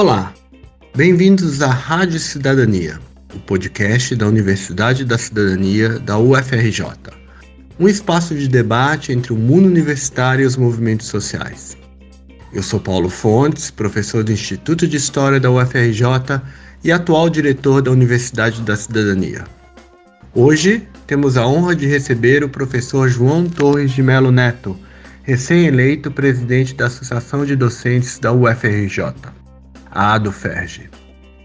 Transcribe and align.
Olá, 0.00 0.32
bem-vindos 0.94 1.60
à 1.60 1.72
Rádio 1.72 2.20
Cidadania, 2.20 3.00
o 3.34 3.38
podcast 3.40 4.14
da 4.14 4.28
Universidade 4.28 5.04
da 5.04 5.18
Cidadania 5.18 5.98
da 5.98 6.16
UFRJ. 6.16 6.84
Um 7.80 7.88
espaço 7.88 8.32
de 8.36 8.46
debate 8.46 9.10
entre 9.10 9.32
o 9.32 9.36
mundo 9.36 9.66
universitário 9.66 10.44
e 10.44 10.46
os 10.46 10.56
movimentos 10.56 11.08
sociais. 11.08 11.76
Eu 12.52 12.62
sou 12.62 12.78
Paulo 12.78 13.08
Fontes, 13.08 13.72
professor 13.72 14.22
do 14.22 14.30
Instituto 14.30 14.86
de 14.86 14.96
História 14.96 15.40
da 15.40 15.50
UFRJ 15.50 16.04
e 16.84 16.92
atual 16.92 17.28
diretor 17.28 17.82
da 17.82 17.90
Universidade 17.90 18.62
da 18.62 18.76
Cidadania. 18.76 19.46
Hoje 20.32 20.86
temos 21.08 21.36
a 21.36 21.44
honra 21.44 21.74
de 21.74 21.88
receber 21.88 22.44
o 22.44 22.48
professor 22.48 23.08
João 23.08 23.48
Torres 23.48 23.90
de 23.90 24.04
Melo 24.04 24.30
Neto, 24.30 24.78
recém-eleito 25.24 26.08
presidente 26.08 26.72
da 26.72 26.86
Associação 26.86 27.44
de 27.44 27.56
Docentes 27.56 28.20
da 28.20 28.32
UFRJ 28.32 29.37
a 29.98 30.14
ADUFERJ. 30.14 30.88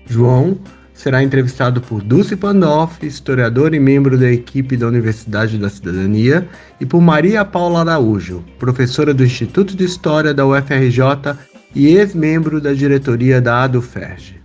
João 0.06 0.60
será 0.94 1.24
entrevistado 1.24 1.82
por 1.82 2.04
Dulce 2.04 2.36
Pandolfi, 2.36 3.08
historiadora 3.08 3.76
e 3.76 3.80
membro 3.80 4.16
da 4.16 4.32
equipe 4.32 4.78
da 4.78 4.86
Universidade 4.86 5.58
da 5.58 5.68
Cidadania, 5.72 6.48
e 6.80 6.86
por 6.86 7.02
Maria 7.02 7.44
Paula 7.44 7.80
Araújo, 7.80 8.46
professora 8.60 9.12
do 9.12 9.26
Instituto 9.26 9.76
de 9.76 9.84
História 9.84 10.36
da 10.36 10.46
UFRJ 10.46 11.36
e 11.74 11.98
ex-membro 11.98 12.62
da 12.62 12.74
diretoria 12.74 13.42
da 13.42 13.64
ADUFERJ. 13.64 14.40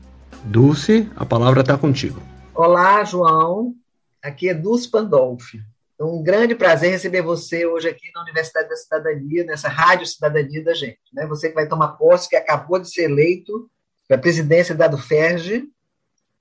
Dulce, 0.45 1.07
a 1.15 1.27
palavra 1.27 1.61
está 1.61 1.77
contigo. 1.77 2.23
Olá, 2.55 3.05
João. 3.05 3.75
Aqui 4.23 4.49
é 4.49 4.55
Dulce 4.55 4.91
Pandolfi. 4.91 5.61
É 6.01 6.05
um 6.05 6.23
grande 6.23 6.55
prazer 6.55 6.93
receber 6.93 7.21
você 7.21 7.67
hoje 7.67 7.89
aqui 7.89 8.11
na 8.15 8.23
Universidade 8.23 8.71
da 8.71 8.77
Cidadania, 8.77 9.45
nessa 9.45 9.69
Rádio 9.69 10.07
Cidadania 10.07 10.65
da 10.65 10.73
gente. 10.73 10.99
Né? 11.13 11.27
Você 11.27 11.51
que 11.51 11.55
vai 11.55 11.69
tomar 11.69 11.89
posse, 11.89 12.27
que 12.27 12.37
acabou 12.37 12.79
de 12.79 12.91
ser 12.91 13.03
eleito 13.03 13.69
a 14.15 14.19
presidência 14.19 14.75
da 14.75 14.89
UFERJ, 14.89 15.69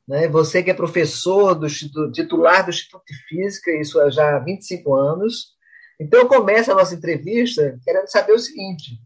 né? 0.08 0.28
você 0.28 0.64
que 0.64 0.72
é 0.72 0.74
professor 0.74 1.54
do 1.54 1.68
titular 2.12 2.64
do 2.64 2.70
Instituto 2.70 3.04
de 3.06 3.18
Física, 3.28 3.72
isso 3.72 4.00
há 4.00 4.10
já 4.10 4.40
25 4.40 4.96
anos. 4.96 5.56
Então, 6.00 6.22
eu 6.22 6.28
começo 6.28 6.72
a 6.72 6.76
nossa 6.76 6.96
entrevista 6.96 7.78
querendo 7.84 8.08
saber 8.08 8.34
o 8.34 8.40
seguinte: 8.40 9.00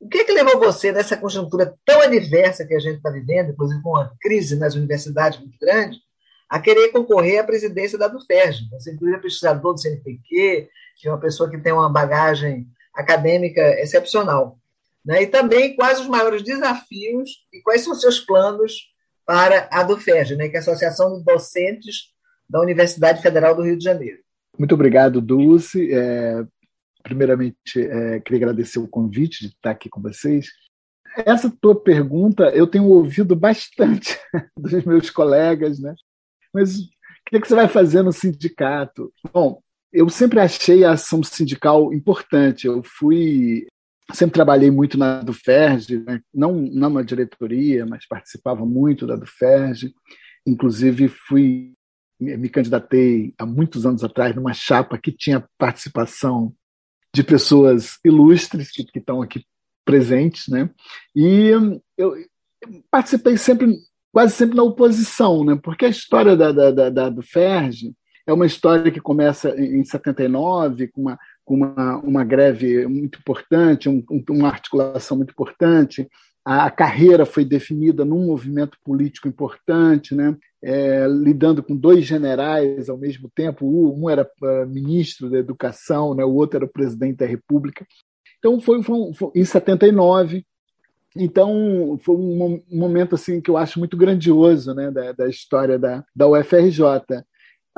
o 0.00 0.08
que, 0.08 0.18
é 0.18 0.24
que 0.24 0.32
levou 0.32 0.58
você, 0.58 0.92
nessa 0.92 1.16
conjuntura 1.16 1.74
tão 1.84 2.00
adversa 2.02 2.66
que 2.66 2.74
a 2.74 2.78
gente 2.78 2.96
está 2.96 3.10
vivendo, 3.10 3.50
inclusive 3.50 3.82
com 3.82 3.90
uma 3.90 4.12
crise 4.20 4.56
nas 4.56 4.74
universidades 4.74 5.38
muito 5.40 5.58
grande, 5.58 5.98
a 6.48 6.60
querer 6.60 6.90
concorrer 6.90 7.40
à 7.40 7.44
presidência 7.44 7.98
da 7.98 8.08
DUFERJ? 8.08 8.68
Você, 8.70 8.92
inclusive, 8.92 9.18
é 9.18 9.22
pesquisador 9.22 9.74
do 9.74 9.80
CNPq, 9.80 10.68
que 10.96 11.08
é 11.08 11.10
uma 11.10 11.20
pessoa 11.20 11.50
que 11.50 11.58
tem 11.58 11.72
uma 11.72 11.90
bagagem 11.90 12.66
acadêmica 12.94 13.60
excepcional. 13.80 14.58
Né? 15.08 15.22
E 15.22 15.26
também 15.26 15.74
quais 15.74 15.98
os 15.98 16.06
maiores 16.06 16.42
desafios 16.42 17.30
e 17.50 17.62
quais 17.62 17.80
são 17.80 17.94
seus 17.94 18.20
planos 18.20 18.92
para 19.24 19.66
a 19.72 19.82
DUFERJ, 19.82 20.36
né? 20.36 20.50
que 20.50 20.56
é 20.56 20.58
a 20.58 20.60
Associação 20.60 21.16
de 21.16 21.24
Docentes 21.24 22.12
da 22.46 22.60
Universidade 22.60 23.22
Federal 23.22 23.56
do 23.56 23.62
Rio 23.62 23.78
de 23.78 23.84
Janeiro. 23.84 24.18
Muito 24.58 24.74
obrigado, 24.74 25.22
Dulce. 25.22 25.90
É, 25.94 26.44
primeiramente, 27.02 27.56
é, 27.76 28.20
queria 28.20 28.44
agradecer 28.44 28.78
o 28.80 28.88
convite 28.88 29.46
de 29.46 29.54
estar 29.54 29.70
aqui 29.70 29.88
com 29.88 30.02
vocês. 30.02 30.48
Essa 31.24 31.50
tua 31.58 31.80
pergunta 31.80 32.50
eu 32.50 32.66
tenho 32.66 32.84
ouvido 32.84 33.34
bastante 33.34 34.18
dos 34.58 34.84
meus 34.84 35.08
colegas, 35.08 35.78
né? 35.80 35.94
Mas 36.52 36.80
o 36.80 36.88
que, 37.30 37.36
é 37.36 37.40
que 37.40 37.48
você 37.48 37.54
vai 37.54 37.68
fazer 37.68 38.02
no 38.02 38.12
sindicato? 38.12 39.10
Bom, 39.32 39.62
eu 39.90 40.10
sempre 40.10 40.38
achei 40.38 40.84
a 40.84 40.92
ação 40.92 41.22
sindical 41.22 41.94
importante. 41.94 42.66
Eu 42.66 42.82
fui 42.82 43.66
sempre 44.12 44.34
trabalhei 44.34 44.70
muito 44.70 44.96
na 44.96 45.20
do 45.20 45.32
FERJ, 45.32 46.04
né? 46.04 46.20
não, 46.32 46.54
não 46.54 46.90
na 46.90 47.02
diretoria, 47.02 47.84
mas 47.86 48.06
participava 48.06 48.64
muito 48.64 49.06
da 49.06 49.16
do 49.16 49.26
FERJ. 49.26 49.92
Inclusive, 50.46 51.08
fui 51.08 51.74
me 52.20 52.48
candidatei 52.48 53.32
há 53.38 53.46
muitos 53.46 53.86
anos 53.86 54.02
atrás 54.02 54.34
numa 54.34 54.52
chapa 54.52 54.98
que 54.98 55.12
tinha 55.12 55.46
participação 55.56 56.52
de 57.14 57.22
pessoas 57.22 57.98
ilustres 58.04 58.70
que, 58.70 58.84
estão 58.98 59.22
aqui 59.22 59.44
presentes, 59.84 60.48
né? 60.48 60.68
E 61.14 61.50
eu 61.96 62.14
participei 62.90 63.36
sempre, 63.36 63.78
quase 64.12 64.34
sempre 64.34 64.56
na 64.56 64.62
oposição, 64.62 65.44
né? 65.44 65.58
Porque 65.62 65.86
a 65.86 65.90
história 65.90 66.36
da, 66.36 66.50
da, 66.50 66.90
da, 66.90 67.08
do 67.08 67.22
FERJ 67.22 67.94
é 68.26 68.32
uma 68.32 68.46
história 68.46 68.90
que 68.90 69.00
começa 69.00 69.50
em 69.58 69.82
79 69.84 70.88
com 70.88 71.00
uma 71.02 71.18
uma, 71.54 71.98
uma 71.98 72.24
greve 72.24 72.86
muito 72.86 73.18
importante, 73.18 73.88
um, 73.88 74.04
uma 74.30 74.48
articulação 74.48 75.16
muito 75.16 75.30
importante. 75.30 76.08
A, 76.44 76.66
a, 76.66 76.70
carreira 76.70 77.26
foi 77.26 77.44
definida 77.44 78.04
num 78.04 78.26
movimento 78.26 78.78
político 78.84 79.28
importante, 79.28 80.14
né? 80.14 80.36
É, 80.62 81.06
lidando 81.06 81.62
com 81.62 81.76
dois 81.76 82.04
generais 82.04 82.88
ao 82.88 82.96
mesmo 82.96 83.30
tempo. 83.34 83.66
Um 83.66 84.08
era 84.08 84.28
uh, 84.42 84.66
ministro 84.66 85.30
da 85.30 85.38
Educação, 85.38 86.14
né? 86.14 86.24
o 86.24 86.34
outro 86.34 86.56
era 86.56 86.64
o 86.64 86.72
presidente 86.72 87.18
da 87.18 87.26
República. 87.26 87.86
Então, 88.38 88.60
foi, 88.60 88.82
foi, 88.82 89.12
foi 89.14 89.30
em 89.34 89.44
79. 89.44 90.44
Então, 91.16 91.98
foi 92.00 92.16
um 92.16 92.62
momento 92.70 93.14
assim 93.14 93.40
que 93.40 93.50
eu 93.50 93.56
acho 93.56 93.78
muito 93.78 93.96
grandioso 93.96 94.74
né? 94.74 94.90
da, 94.90 95.12
da 95.12 95.28
história 95.28 95.78
da, 95.78 96.04
da 96.14 96.28
UFRJ. 96.28 96.82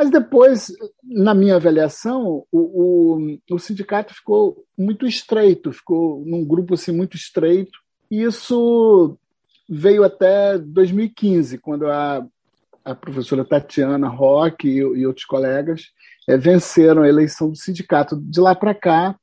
Mas 0.01 0.09
depois, 0.09 0.73
na 1.05 1.35
minha 1.35 1.57
avaliação, 1.57 2.47
o, 2.51 2.59
o, 2.59 3.39
o, 3.51 3.59
sindicato 3.59 4.15
ficou 4.15 4.65
muito 4.75 5.07
estreito, 5.07 5.75
ficou 5.75 6.25
num 6.25 6.43
grupo 6.43 6.73
assim 6.73 6.91
muito 6.91 7.19
estreito. 7.19 7.79
E 8.11 8.23
isso 8.23 9.19
veio 9.69 10.03
até 10.03 10.57
2015, 10.57 11.59
quando 11.59 11.87
a, 11.87 12.27
a 12.83 12.95
professora 12.95 13.45
Tatiana 13.45 14.09
Roque 14.09 14.69
e, 14.69 14.79
e 14.79 15.07
outros 15.07 15.27
colegas 15.27 15.83
é, 16.27 16.35
venceram 16.35 17.03
a 17.03 17.09
eleição 17.09 17.51
do 17.51 17.57
sindicato. 17.57 18.17
De 18.17 18.41
lá 18.41 18.55
para 18.55 18.75
cá, 18.75 19.15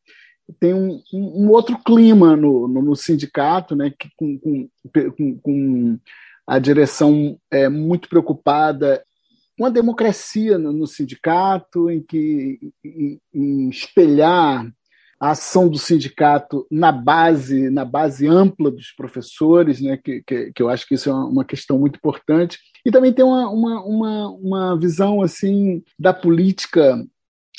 tem 0.60 0.76
um, 0.76 1.02
um, 1.12 1.50
outro 1.50 1.76
clima 1.84 2.36
no, 2.36 2.68
no, 2.68 2.84
no 2.84 2.96
sindicato, 2.96 3.76
né, 3.76 3.92
que 3.98 4.10
com, 4.16 4.38
com, 4.38 5.40
com 5.42 6.00
a 6.46 6.60
direção 6.60 7.36
é, 7.50 7.68
muito 7.68 8.08
preocupada 8.08 9.04
uma 9.60 9.72
democracia 9.72 10.58
no, 10.58 10.72
no 10.72 10.88
sindicato, 10.88 11.90
em 11.90 12.02
que 12.02 12.60
em, 12.84 13.20
em 13.34 13.70
espelhar 13.70 14.72
a 15.20 15.32
ação 15.32 15.68
do 15.68 15.80
sindicato 15.80 16.68
na 16.70 16.92
base, 16.92 17.70
na 17.72 17.84
base 17.84 18.28
ampla 18.28 18.70
dos 18.70 18.92
professores, 18.92 19.82
né, 19.82 19.98
que, 19.98 20.22
que, 20.22 20.52
que 20.54 20.62
eu 20.62 20.70
acho 20.70 20.88
que 20.88 20.94
isso 20.94 21.10
é 21.10 21.14
uma 21.14 21.44
questão 21.44 21.80
muito 21.80 21.98
importante. 21.98 22.60
E 22.86 22.92
também 22.92 23.12
tem 23.12 23.26
uma, 23.26 23.50
uma, 23.50 23.84
uma, 23.84 24.30
uma 24.30 24.80
visão 24.80 25.22
assim 25.22 25.82
da 25.98 26.14
política 26.14 27.04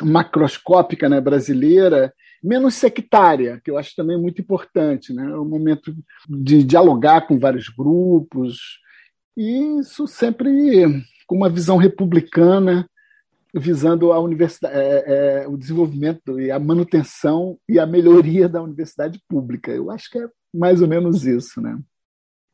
macroscópica 0.00 1.08
né, 1.08 1.20
brasileira, 1.20 2.12
menos 2.42 2.74
sectária, 2.74 3.60
que 3.64 3.70
eu 3.70 3.76
acho 3.76 3.96
também 3.96 4.16
muito 4.16 4.40
importante. 4.40 5.12
Né? 5.12 5.24
É 5.24 5.36
um 5.36 5.48
momento 5.48 5.92
de 6.28 6.62
dialogar 6.62 7.26
com 7.26 7.40
vários 7.40 7.68
grupos, 7.68 8.78
e 9.36 9.80
isso 9.80 10.06
sempre 10.06 11.04
com 11.28 11.36
uma 11.36 11.50
visão 11.50 11.76
republicana, 11.76 12.88
visando 13.54 14.12
a 14.12 14.18
universidade, 14.18 14.74
é, 14.74 15.42
é, 15.42 15.46
o 15.46 15.58
desenvolvimento 15.58 16.40
e 16.40 16.50
a 16.50 16.58
manutenção 16.58 17.58
e 17.68 17.78
a 17.78 17.86
melhoria 17.86 18.48
da 18.48 18.62
universidade 18.62 19.22
pública. 19.28 19.70
Eu 19.70 19.90
acho 19.90 20.10
que 20.10 20.18
é 20.18 20.26
mais 20.52 20.80
ou 20.80 20.88
menos 20.88 21.26
isso, 21.26 21.60
né? 21.60 21.78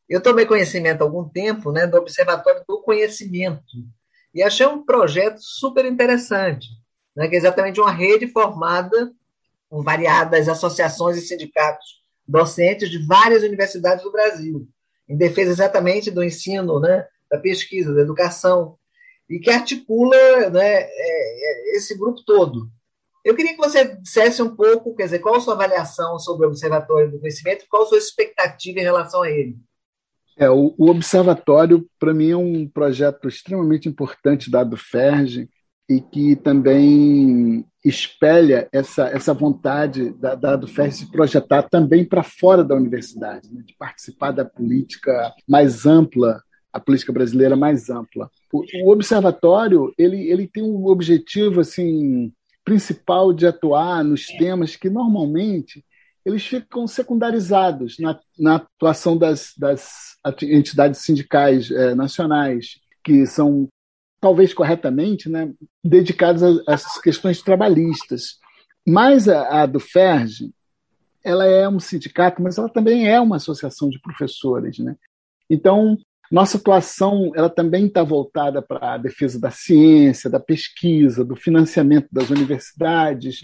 Eu 0.09 0.21
tomei 0.21 0.45
conhecimento 0.45 1.01
há 1.01 1.05
algum 1.05 1.27
tempo, 1.27 1.73
né, 1.73 1.87
do 1.87 1.97
Observatório 1.97 2.63
do 2.69 2.83
Conhecimento 2.83 3.63
e 4.35 4.43
achei 4.43 4.67
um 4.67 4.85
projeto 4.85 5.39
super 5.41 5.87
interessante, 5.87 6.67
né, 7.17 7.29
que 7.29 7.37
é 7.37 7.39
exatamente 7.39 7.81
uma 7.81 7.93
rede 7.93 8.27
formada 8.27 9.13
com 9.71 9.83
variadas 9.83 10.49
associações 10.49 11.17
e 11.17 11.23
sindicatos 11.23 12.03
docentes 12.27 12.91
de 12.91 12.99
várias 13.07 13.43
universidades 13.43 14.03
do 14.05 14.13
Brasil, 14.13 14.69
em 15.09 15.17
defesa 15.17 15.53
exatamente 15.53 16.11
do 16.11 16.23
ensino, 16.23 16.81
né, 16.81 17.07
da 17.35 17.41
pesquisa, 17.41 17.93
da 17.93 18.03
educação, 18.03 18.77
e 19.29 19.39
que 19.39 19.51
articula 19.51 20.51
né, 20.51 20.83
é, 20.83 20.87
é, 20.87 21.77
esse 21.77 21.97
grupo 21.97 22.23
todo. 22.25 22.71
Eu 23.25 23.35
queria 23.35 23.53
que 23.53 23.59
você 23.59 23.97
dissesse 23.97 24.43
um 24.43 24.55
pouco, 24.55 24.95
quer 24.95 25.05
dizer, 25.05 25.19
qual 25.19 25.37
a 25.37 25.41
sua 25.41 25.55
avaliação 25.55 26.19
sobre 26.19 26.47
o 26.47 26.51
Observatório 26.51 27.11
do 27.11 27.19
Conhecimento, 27.19 27.65
qual 27.69 27.85
a 27.85 27.87
sua 27.87 27.99
expectativa 27.99 28.79
em 28.79 28.83
relação 28.83 29.23
a 29.23 29.31
ele? 29.31 29.57
É, 30.37 30.51
o, 30.51 30.75
o 30.77 30.91
Observatório, 30.91 31.89
para 31.99 32.13
mim, 32.13 32.31
é 32.31 32.37
um 32.37 32.69
projeto 32.69 33.29
extremamente 33.29 33.89
importante 33.89 34.51
da 34.51 34.69
FERJ 34.77 35.49
e 35.89 36.01
que 36.01 36.37
também 36.37 37.65
espelha 37.85 38.69
essa, 38.73 39.09
essa 39.09 39.35
vontade 39.35 40.11
da, 40.15 40.35
da 40.35 40.57
do 40.57 40.67
FERJ 40.67 40.93
se 40.93 41.11
projetar 41.11 41.65
também 41.65 42.05
para 42.05 42.23
fora 42.23 42.65
da 42.65 42.75
universidade, 42.75 43.53
né, 43.53 43.63
de 43.65 43.75
participar 43.77 44.33
da 44.33 44.45
política 44.45 45.33
mais 45.49 45.87
ampla 45.87 46.43
a 46.75 46.81
política 46.81 47.13
brasileira 47.13 47.55
mais 47.55 47.89
ampla. 47.89 48.29
O, 48.53 48.65
o 48.85 48.91
observatório 48.91 49.95
ele, 49.97 50.29
ele 50.29 50.49
tem 50.49 50.63
um 50.63 50.87
objetivo 50.87 51.61
assim 51.61 52.33
principal 52.65 53.33
de 53.33 53.47
atuar 53.47 54.03
nos 54.03 54.27
temas 54.27 54.75
que 54.75 54.91
normalmente 54.91 55.85
eles 56.25 56.45
ficam 56.45 56.87
secundarizados 56.87 57.99
na, 57.99 58.19
na 58.39 58.57
atuação 58.57 59.17
das, 59.17 59.53
das, 59.57 60.17
entidades 60.43 61.01
sindicais 61.01 61.71
é, 61.71 61.95
nacionais, 61.95 62.81
que 63.05 63.27
são, 63.27 63.69
talvez 64.21 64.55
corretamente, 64.55 65.29
né, 65.29 65.53
dedicadas 65.85 66.63
essas 66.67 66.99
questões 67.01 67.43
trabalhistas. 67.43 68.39
Mas 68.89 69.29
a, 69.29 69.63
a 69.63 69.67
do 69.67 69.79
FERJ, 69.79 70.51
ela 71.23 71.45
é 71.45 71.69
um 71.69 71.79
sindicato, 71.79 72.43
mas 72.43 72.57
ela 72.57 72.71
também 72.71 73.07
é 73.07 73.21
uma 73.21 73.37
associação 73.37 73.91
de 73.91 74.01
professores. 74.01 74.79
Né? 74.79 74.97
Então, 75.51 75.99
nossa 76.35 76.59
atuação 76.59 77.31
ela 77.37 77.49
também 77.49 77.87
está 77.87 78.03
voltada 78.03 78.61
para 78.61 78.95
a 78.95 78.99
defesa 78.99 79.39
da 79.39 79.53
ciência, 79.53 80.29
da 80.29 80.41
pesquisa, 80.41 81.25
do 81.25 81.37
financiamento 81.37 82.09
das 82.11 82.29
universidades, 82.29 83.41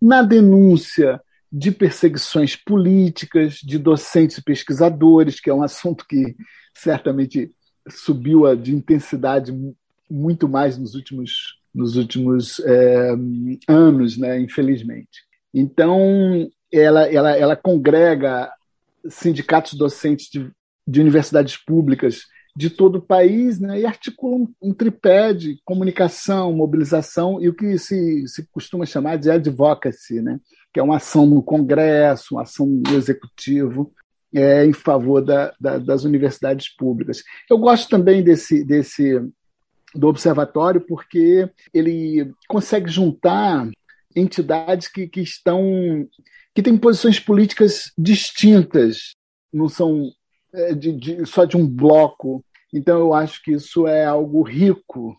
na 0.00 0.22
denúncia 0.22 1.20
de 1.52 1.72
perseguições 1.72 2.54
políticas, 2.54 3.54
de 3.54 3.76
docentes 3.78 4.38
e 4.38 4.44
pesquisadores, 4.44 5.40
que 5.40 5.50
é 5.50 5.54
um 5.54 5.64
assunto 5.64 6.06
que 6.06 6.36
certamente 6.72 7.50
subiu 7.88 8.54
de 8.54 8.76
intensidade 8.76 9.52
muito 10.08 10.48
mais 10.48 10.78
nos 10.78 10.94
últimos, 10.94 11.58
nos 11.74 11.96
últimos 11.96 12.60
é, 12.60 13.10
anos, 13.66 14.16
né, 14.16 14.38
infelizmente. 14.38 15.24
Então, 15.52 16.48
ela, 16.70 17.12
ela, 17.12 17.36
ela 17.36 17.56
congrega 17.56 18.48
sindicatos 19.08 19.74
docentes 19.74 20.30
de 20.30 20.48
de 20.90 21.00
universidades 21.00 21.56
públicas 21.56 22.22
de 22.56 22.68
todo 22.68 22.96
o 22.96 23.02
país 23.02 23.60
né, 23.60 23.80
e 23.80 23.86
articula 23.86 24.46
um, 24.60 24.74
tripé 24.74 25.32
de 25.32 25.60
comunicação, 25.64 26.52
mobilização 26.52 27.40
e 27.40 27.48
o 27.48 27.54
que 27.54 27.78
se, 27.78 28.26
se 28.26 28.46
costuma 28.52 28.84
chamar 28.84 29.16
de 29.16 29.30
advocacy, 29.30 30.20
né, 30.20 30.40
que 30.72 30.80
é 30.80 30.82
uma 30.82 30.96
ação 30.96 31.26
no 31.26 31.42
Congresso, 31.42 32.34
uma 32.34 32.42
ação 32.42 32.66
no 32.66 32.96
Executivo 32.96 33.92
é, 34.34 34.64
em 34.64 34.72
favor 34.72 35.24
da, 35.24 35.54
da, 35.60 35.78
das 35.78 36.04
universidades 36.04 36.68
públicas. 36.74 37.22
Eu 37.48 37.58
gosto 37.58 37.88
também 37.88 38.22
desse, 38.22 38.64
desse 38.64 39.20
do 39.94 40.08
observatório 40.08 40.80
porque 40.80 41.48
ele 41.72 42.32
consegue 42.48 42.90
juntar 42.90 43.68
entidades 44.14 44.88
que, 44.88 45.06
que 45.06 45.20
estão 45.20 46.06
que 46.52 46.62
têm 46.62 46.76
posições 46.76 47.20
políticas 47.20 47.92
distintas, 47.96 49.14
não 49.52 49.68
são 49.68 50.10
de, 50.76 50.92
de, 50.92 51.26
só 51.26 51.44
de 51.44 51.56
um 51.56 51.66
bloco. 51.66 52.44
Então, 52.72 52.98
eu 52.98 53.14
acho 53.14 53.42
que 53.42 53.52
isso 53.52 53.86
é 53.86 54.04
algo 54.04 54.42
rico 54.42 55.16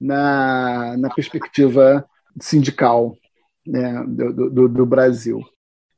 na, 0.00 0.96
na 0.96 1.10
perspectiva 1.10 2.06
sindical 2.40 3.16
né, 3.66 4.04
do, 4.06 4.50
do, 4.50 4.68
do, 4.68 4.86
Brasil. 4.86 5.40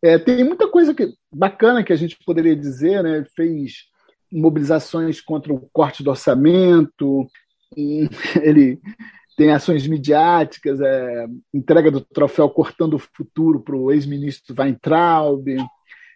É, 0.03 0.19
tem 0.19 0.45
muita 0.45 0.69
coisa 0.69 0.95
que, 0.95 1.13
bacana 1.33 1.83
que 1.83 1.93
a 1.93 1.97
gente 1.97 2.17
poderia 2.25 2.57
dizer, 2.57 3.03
né? 3.03 3.25
fez 3.37 3.87
mobilizações 4.33 5.21
contra 5.21 5.53
o 5.53 5.69
corte 5.73 6.03
do 6.03 6.11
orçamento, 6.11 7.29
ele 8.43 8.81
tem 9.37 9.53
ações 9.53 9.87
midiáticas, 9.87 10.81
é, 10.81 11.27
entrega 11.55 11.91
do 11.91 12.01
troféu 12.01 12.51
Cortando 12.51 12.95
o 12.95 12.99
Futuro 12.99 13.61
para 13.61 13.77
o 13.77 13.93
ex-ministro 13.93 14.55
Weintraub, 14.59 15.47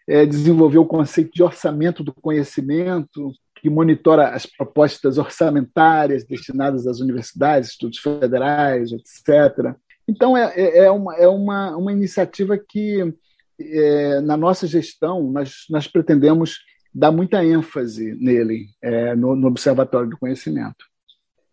é, 0.08 0.26
desenvolveu 0.26 0.82
o 0.82 0.86
conceito 0.86 1.32
de 1.32 1.42
orçamento 1.42 2.02
do 2.02 2.12
conhecimento, 2.12 3.32
que 3.56 3.70
monitora 3.70 4.30
as 4.30 4.44
propostas 4.44 5.18
orçamentárias 5.18 6.24
destinadas 6.24 6.86
às 6.86 7.00
universidades, 7.00 7.70
estudos 7.70 7.98
federais, 7.98 8.90
etc. 8.90 9.76
Então, 10.08 10.36
é, 10.36 10.52
é, 10.56 10.78
é 10.86 10.90
uma, 10.90 11.16
é 11.16 11.28
uma, 11.28 11.76
uma 11.76 11.92
iniciativa 11.92 12.58
que, 12.58 13.14
é, 13.60 14.20
na 14.20 14.36
nossa 14.36 14.66
gestão, 14.66 15.30
nós, 15.30 15.66
nós 15.70 15.86
pretendemos 15.86 16.58
dar 16.92 17.12
muita 17.12 17.44
ênfase 17.44 18.14
nele, 18.20 18.66
é, 18.82 19.14
no, 19.14 19.36
no 19.36 19.46
Observatório 19.46 20.10
do 20.10 20.18
Conhecimento. 20.18 20.84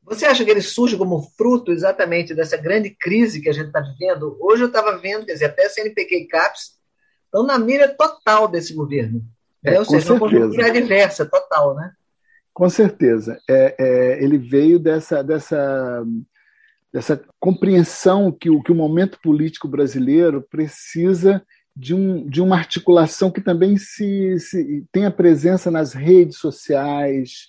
Você 0.04 0.26
acha 0.26 0.44
que 0.44 0.50
ele 0.50 0.62
surge 0.62 0.98
como 0.98 1.22
fruto 1.38 1.72
exatamente 1.72 2.34
dessa 2.34 2.58
grande 2.58 2.90
crise 2.90 3.40
que 3.40 3.50
a 3.50 3.54
gente 3.54 3.68
está 3.68 3.80
vivendo? 3.80 4.36
Hoje 4.42 4.64
eu 4.64 4.68
estava 4.68 4.98
vendo, 4.98 5.28
quer 5.28 5.34
dizer, 5.34 5.46
até 5.46 5.68
a 5.68 5.70
CNPq 5.70 6.16
e 6.16 6.28
CAPES 6.28 6.79
estão 7.30 7.44
na 7.44 7.60
mira 7.60 7.88
total 7.88 8.48
desse 8.48 8.74
governo. 8.74 9.24
É, 9.64 9.72
né? 9.72 9.80
Ou 9.80 9.86
seja, 9.86 10.14
uma 10.14 10.20
conjuntura 10.20 10.68
adversa, 10.68 11.26
total, 11.26 11.76
né? 11.76 11.94
Com 12.54 12.70
certeza. 12.70 13.40
É, 13.48 13.76
é, 13.78 14.24
ele 14.24 14.38
veio 14.38 14.80
dessa, 14.80 15.24
dessa, 15.24 16.04
dessa 16.92 17.22
compreensão 17.40 18.32
que 18.32 18.50
o, 18.50 18.62
que 18.62 18.72
o 18.72 18.76
momento 18.76 19.20
político 19.22 19.68
brasileiro 19.68 20.42
precisa 20.42 21.42
de, 21.76 21.94
um, 21.94 22.28
de 22.28 22.42
uma 22.42 22.58
articulação 22.58 23.32
que 23.32 23.42
também 23.42 23.78
se, 23.78 24.38
se 24.40 24.86
tenha 24.92 25.12
presença 25.12 25.70
nas 25.72 25.94
redes 25.94 26.38
sociais, 26.38 27.48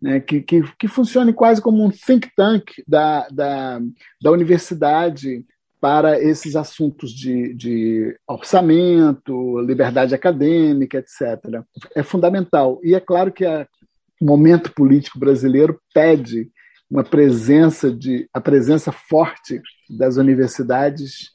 né, 0.00 0.20
que, 0.20 0.40
que, 0.40 0.62
que 0.78 0.88
funcione 0.88 1.32
quase 1.32 1.60
como 1.60 1.84
um 1.84 1.90
think 1.90 2.28
tank 2.34 2.82
da, 2.86 3.28
da, 3.28 3.80
da 4.20 4.30
universidade 4.30 5.44
para 5.80 6.20
esses 6.20 6.56
assuntos 6.56 7.12
de, 7.12 7.54
de, 7.54 8.18
orçamento, 8.26 9.60
liberdade 9.60 10.14
acadêmica, 10.14 10.98
etc. 10.98 11.62
É 11.94 12.02
fundamental. 12.02 12.80
E 12.82 12.94
é 12.94 13.00
claro 13.00 13.32
que 13.32 13.44
o 13.46 14.24
momento 14.24 14.72
político 14.72 15.18
brasileiro 15.18 15.80
pede 15.94 16.50
uma 16.90 17.04
presença 17.04 17.90
de 17.90 18.28
a 18.32 18.40
presença 18.40 18.90
forte 18.90 19.60
das 19.88 20.16
universidades 20.16 21.30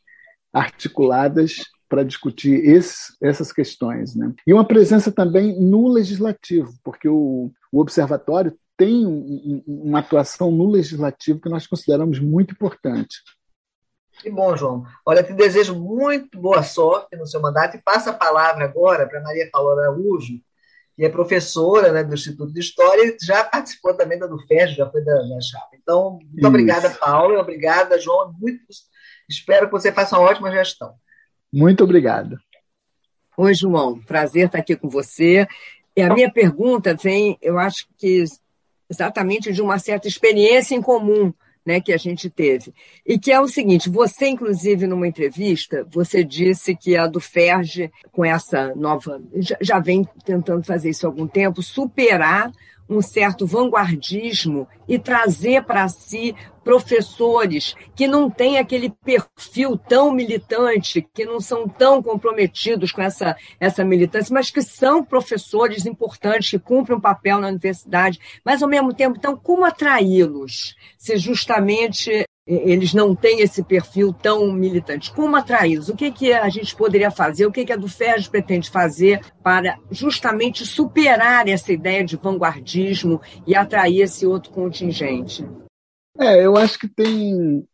articuladas 0.52 1.58
para 1.88 2.04
discutir 2.04 2.56
esses, 2.68 3.16
essas 3.22 3.52
questões, 3.52 4.16
né? 4.16 4.34
E 4.48 4.54
uma 4.54 4.66
presença 4.66 5.12
também 5.12 5.60
no 5.62 5.88
legislativo, 5.88 6.74
porque 6.84 7.08
o, 7.08 7.52
o 7.72 7.80
observatório 7.80 8.58
tem 8.76 9.06
um, 9.06 9.62
um, 9.68 9.82
uma 9.86 10.00
atuação 10.00 10.52
no 10.52 10.70
legislativo 10.70 11.40
que 11.40 11.50
nós 11.50 11.68
consideramos 11.68 12.20
muito 12.20 12.54
importante. 12.54 13.18
Que 14.20 14.30
bom, 14.30 14.56
João. 14.56 14.86
Olha, 15.06 15.24
te 15.24 15.34
desejo 15.34 15.76
muito 15.76 16.40
boa 16.40 16.64
sorte 16.64 17.16
no 17.16 17.26
seu 17.26 17.42
mandato 17.42 17.78
e 17.78 17.82
passo 17.82 18.10
a 18.10 18.14
palavra 18.14 18.66
agora 18.66 19.08
para 19.08 19.22
Maria 19.22 19.50
Paula 19.52 19.82
Araújo, 19.82 20.40
que 20.96 21.04
é 21.04 21.10
professora 21.10 21.92
né, 21.92 22.04
do 22.04 22.14
Instituto 22.14 22.54
de 22.54 22.60
História 22.60 23.04
e 23.04 23.18
já 23.26 23.44
participou 23.44 23.96
também 23.96 24.20
da 24.20 24.28
do 24.28 24.40
FES, 24.48 24.76
já 24.76 24.90
foi 24.90 25.04
da, 25.04 25.14
da 25.14 25.42
chapa. 25.42 25.70
Então, 25.74 26.12
muito 26.14 26.38
Isso. 26.38 26.48
obrigada, 26.48 26.90
Paula, 26.92 27.40
obrigada, 27.40 28.00
João. 28.00 28.34
Muito, 28.40 28.62
espero 29.28 29.66
que 29.66 29.72
você 29.72 29.92
faça 29.92 30.18
uma 30.18 30.30
ótima 30.30 30.52
gestão. 30.52 30.94
Muito 31.52 31.84
obrigado. 31.84 32.38
Oi, 33.36 33.54
João. 33.54 34.00
Prazer 34.00 34.46
estar 34.46 34.60
aqui 34.60 34.76
com 34.76 34.90
você. 34.90 35.48
E 35.96 36.02
a 36.02 36.14
minha 36.14 36.32
pergunta 36.32 36.96
vem, 36.96 37.38
eu 37.42 37.58
acho 37.60 37.88
que 37.98 38.24
exatamente 38.90 39.52
de 39.52 39.62
uma 39.62 39.80
certa 39.80 40.08
experiência 40.08 40.76
em 40.76 40.82
comum 40.82 41.34
né, 41.66 41.80
que 41.80 41.94
a 41.94 41.98
gente 41.98 42.30
teve. 42.30 42.74
E 43.06 43.18
que 43.18 43.32
é 43.32 43.40
o 43.40 43.48
seguinte: 43.48 43.90
você, 43.90 44.28
inclusive, 44.28 44.88
numa 44.88 45.08
entrevista, 45.08 45.86
você 45.90 46.24
disse 46.24 46.76
que 46.76 46.96
a 46.96 47.08
do 47.08 47.20
Ferge, 47.20 47.92
com 48.12 48.24
essa 48.26 48.74
nova. 48.76 49.22
Já, 49.36 49.58
já 49.62 49.80
vem 49.80 50.08
tentando 50.26 50.64
fazer 50.64 50.90
isso 50.90 51.06
há 51.06 51.10
algum 51.10 51.28
tempo, 51.28 51.62
superar 51.62 52.52
um 52.90 53.02
certo 53.02 53.46
vanguardismo 53.46 54.68
e 54.88 55.00
trazer 55.00 55.64
para 55.64 55.88
si 55.88 56.36
professores 56.64 57.76
que 57.96 58.08
não 58.08 58.30
têm 58.30 58.58
aquele 58.58 58.90
perfil 58.90 59.78
tão 59.78 60.12
militante, 60.12 61.06
que 61.14 61.26
não 61.26 61.40
são 61.40 61.68
tão 61.68 62.02
comprometidos 62.02 62.92
com 62.92 63.02
essa, 63.02 63.36
essa 63.60 63.84
militância, 63.84 64.34
mas 64.34 64.50
que 64.50 64.62
são 64.62 65.04
professores 65.04 65.86
importantes, 65.86 66.50
que 66.50 66.60
cumprem 66.60 66.98
um 66.98 67.02
papel 67.02 67.40
na 67.40 67.50
universidade, 67.50 68.20
mas 68.46 68.64
ao 68.64 68.70
mesmo 68.70 68.94
tempo, 68.94 69.18
então, 69.18 69.36
como 69.36 69.66
atraí-los? 69.66 70.76
Se 70.98 71.18
justamente 71.18 72.26
eles 72.46 72.94
não 72.94 73.16
têm 73.16 73.40
esse 73.40 73.64
perfil 73.64 74.12
tão 74.12 74.52
militante. 74.52 75.14
Como 75.14 75.36
atraí-los? 75.36 75.88
O 75.88 75.96
que, 75.96 76.12
que 76.12 76.34
a 76.34 76.50
gente 76.50 76.76
poderia 76.76 77.10
fazer? 77.10 77.46
O 77.46 77.52
que, 77.52 77.66
que 77.66 77.72
a 77.72 77.78
do 77.78 77.88
FERJ 77.88 78.30
pretende 78.30 78.70
fazer 78.70 79.22
para 79.42 79.78
justamente 79.90 80.66
superar 80.66 81.48
essa 81.48 81.72
ideia 81.72 82.04
de 82.04 82.18
vanguardismo 82.18 83.22
e 83.48 83.56
atrair 83.56 84.02
esse 84.02 84.26
outro 84.26 84.52
contingente? 84.52 85.48
É, 86.20 86.46
eu 86.46 86.58
acho 86.58 86.78
que 86.78 86.88
tem 86.88 87.66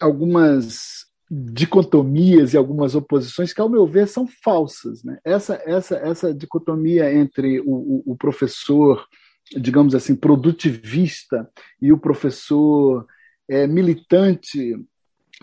algumas 0.00 1.04
dicotomias 1.30 2.54
e 2.54 2.56
algumas 2.56 2.94
oposições 2.94 3.52
que, 3.52 3.60
ao 3.60 3.68
meu 3.68 3.86
ver, 3.86 4.08
são 4.08 4.26
falsas. 4.26 5.04
Né? 5.04 5.18
Essa, 5.24 5.60
essa, 5.66 5.96
essa 5.96 6.34
dicotomia 6.34 7.12
entre 7.12 7.60
o, 7.60 8.02
o 8.06 8.16
professor, 8.16 9.06
digamos 9.54 9.94
assim, 9.94 10.14
produtivista 10.14 11.48
e 11.80 11.92
o 11.92 11.98
professor 11.98 13.06
é, 13.48 13.66
militante 13.66 14.76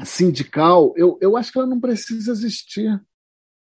sindical, 0.03 0.93
eu, 0.95 1.17
eu 1.21 1.35
acho 1.35 1.51
que 1.51 1.59
ela 1.59 1.67
não 1.67 1.79
precisa 1.79 2.31
existir. 2.31 3.01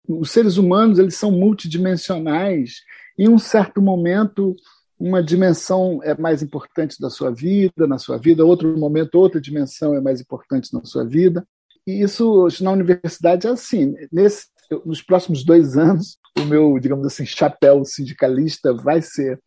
Os 0.09 0.31
seres 0.31 0.57
humanos 0.57 0.99
eles 0.99 1.17
são 1.17 1.31
multidimensionais. 1.31 2.81
Em 3.19 3.29
um 3.29 3.39
certo 3.39 3.81
momento, 3.81 4.57
uma 4.99 5.23
dimensão 5.23 6.01
é 6.03 6.17
mais 6.17 6.43
importante 6.43 7.01
da 7.01 7.11
sua 7.11 7.31
vida, 7.31 7.87
na 7.87 7.99
sua 7.99 8.19
vida, 8.19 8.45
outro 8.45 8.77
momento, 8.77 9.17
outra 9.17 9.41
dimensão 9.41 9.95
é 9.95 10.01
mais 10.01 10.21
importante 10.21 10.73
na 10.73 10.85
sua 10.85 11.05
vida. 11.05 11.47
E 11.87 12.03
isso 12.03 12.49
na 12.61 12.73
universidade 12.73 13.47
é 13.47 13.51
assim. 13.51 13.95
Nesse 14.11 14.47
nos 14.85 15.03
próximos 15.03 15.45
dois 15.45 15.77
anos, 15.77 16.19
o 16.39 16.45
meu, 16.45 16.79
digamos 16.79 17.07
assim, 17.07 17.27
chapéu 17.27 17.85
sindicalista 17.85 18.73
vai 18.73 19.03
ser 19.03 19.41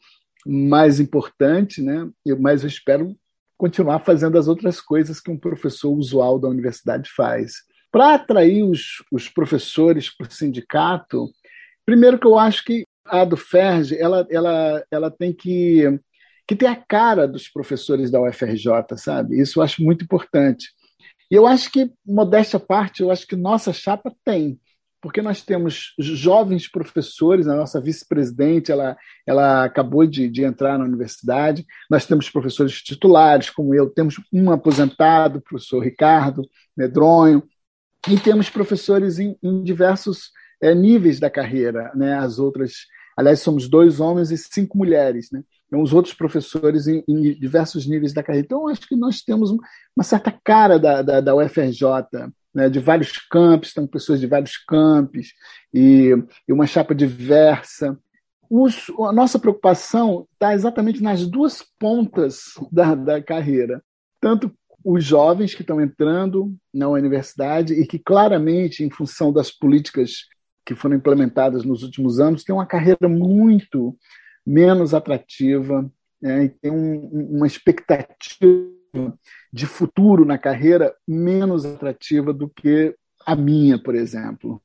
mais 0.45 0.99
importante, 0.99 1.81
né? 1.81 2.09
mas 2.39 2.61
eu 2.61 2.67
espero 2.67 3.15
continuar 3.57 3.99
fazendo 3.99 4.37
as 4.37 4.47
outras 4.47 4.79
coisas 4.79 5.19
que 5.19 5.31
um 5.31 5.37
professor 5.37 5.91
usual 5.91 6.39
da 6.39 6.47
universidade 6.47 7.09
faz. 7.15 7.53
Para 7.91 8.15
atrair 8.15 8.63
os, 8.63 9.03
os 9.11 9.27
professores 9.27 10.15
para 10.15 10.27
o 10.27 10.31
sindicato, 10.31 11.29
primeiro 11.85 12.19
que 12.19 12.27
eu 12.27 12.37
acho 12.37 12.63
que 12.63 12.85
a 13.05 13.25
do 13.25 13.37
FERJ 13.37 13.97
ela, 13.97 14.27
ela, 14.29 14.85
ela 14.91 15.11
tem 15.11 15.33
que, 15.33 15.83
que 16.45 16.55
ter 16.55 16.67
a 16.67 16.75
cara 16.75 17.27
dos 17.27 17.47
professores 17.47 18.11
da 18.11 18.21
UFRJ, 18.21 18.97
sabe? 18.97 19.39
Isso 19.39 19.59
eu 19.59 19.63
acho 19.63 19.81
muito 19.81 20.03
importante. 20.03 20.67
E 21.31 21.35
eu 21.35 21.47
acho 21.47 21.71
que, 21.71 21.91
modéstia 22.05 22.57
à 22.57 22.59
parte, 22.59 23.01
eu 23.01 23.11
acho 23.11 23.25
que 23.25 23.35
nossa 23.35 23.73
chapa 23.73 24.13
tem, 24.23 24.59
porque 25.01 25.21
nós 25.21 25.41
temos 25.41 25.93
jovens 25.99 26.67
professores, 26.67 27.47
a 27.47 27.55
nossa 27.55 27.79
vice-presidente, 27.79 28.71
ela, 28.71 28.97
ela 29.25 29.63
acabou 29.63 30.05
de, 30.05 30.27
de 30.29 30.43
entrar 30.43 30.77
na 30.77 30.85
universidade, 30.85 31.65
nós 31.89 32.05
temos 32.05 32.29
professores 32.29 32.81
titulares, 32.81 33.49
como 33.49 33.75
eu, 33.75 33.89
temos 33.89 34.15
um 34.33 34.51
aposentado, 34.51 35.37
o 35.39 35.41
professor 35.41 35.83
Ricardo 35.83 36.47
Medronho, 36.75 37.43
e 38.09 38.17
temos 38.17 38.49
professores 38.49 39.19
em, 39.19 39.37
em 39.43 39.63
diversos 39.63 40.31
é, 40.61 40.73
níveis 40.73 41.19
da 41.19 41.29
carreira, 41.29 41.91
né? 41.95 42.15
as 42.15 42.39
outras, 42.39 42.87
aliás, 43.15 43.39
somos 43.39 43.67
dois 43.69 43.99
homens 43.99 44.31
e 44.31 44.37
cinco 44.37 44.77
mulheres, 44.77 45.29
né? 45.31 45.43
Então, 45.67 45.81
os 45.81 45.93
outros 45.93 46.13
professores 46.13 46.87
em, 46.87 47.03
em, 47.07 47.37
diversos 47.37 47.85
níveis 47.85 48.13
da 48.13 48.23
carreira. 48.23 48.45
Então, 48.45 48.69
acho 48.69 48.87
que 48.87 48.95
nós 48.95 49.21
temos 49.21 49.51
uma 49.51 50.03
certa 50.03 50.31
cara 50.43 50.79
da, 50.79 51.01
da, 51.01 51.19
da 51.19 51.35
UFRJ, 51.35 51.83
né, 52.57 52.69
de 52.69 52.79
vários 52.79 53.19
campos, 53.19 53.67
estão 53.67 53.85
pessoas 53.85 54.19
de 54.19 54.25
vários 54.25 54.57
campos, 54.57 55.27
e, 55.71 56.11
e 56.47 56.51
uma 56.51 56.65
chapa 56.65 56.95
diversa. 56.95 57.95
Os, 58.49 58.89
a 58.99 59.13
nossa 59.13 59.37
preocupação 59.37 60.27
está 60.33 60.55
exatamente 60.55 60.99
nas 60.99 61.27
duas 61.27 61.63
pontas 61.79 62.53
da, 62.71 62.95
da 62.95 63.21
carreira. 63.21 63.79
Tanto 64.19 64.51
os 64.83 65.03
jovens 65.03 65.53
que 65.53 65.61
estão 65.61 65.79
entrando 65.79 66.51
na 66.73 66.89
universidade 66.89 67.75
e 67.75 67.85
que 67.85 67.99
claramente, 67.99 68.83
em 68.83 68.89
função 68.89 69.31
das 69.31 69.51
políticas 69.51 70.25
que 70.65 70.73
foram 70.73 70.95
implementadas 70.95 71.63
nos 71.63 71.83
últimos 71.83 72.19
anos, 72.19 72.43
têm 72.43 72.55
uma 72.55 72.65
carreira 72.65 73.07
muito 73.07 73.95
menos 74.43 74.95
atrativa, 74.95 75.87
né, 76.19 76.45
e 76.45 76.49
tem 76.49 76.71
um, 76.71 77.35
uma 77.35 77.45
expectativa 77.45 78.76
de 79.51 79.65
futuro 79.65 80.25
na 80.25 80.37
carreira 80.37 80.93
menos 81.07 81.65
atrativa 81.65 82.33
do 82.33 82.49
que 82.49 82.95
a 83.25 83.35
minha, 83.35 83.81
por 83.81 83.95
exemplo. 83.95 84.61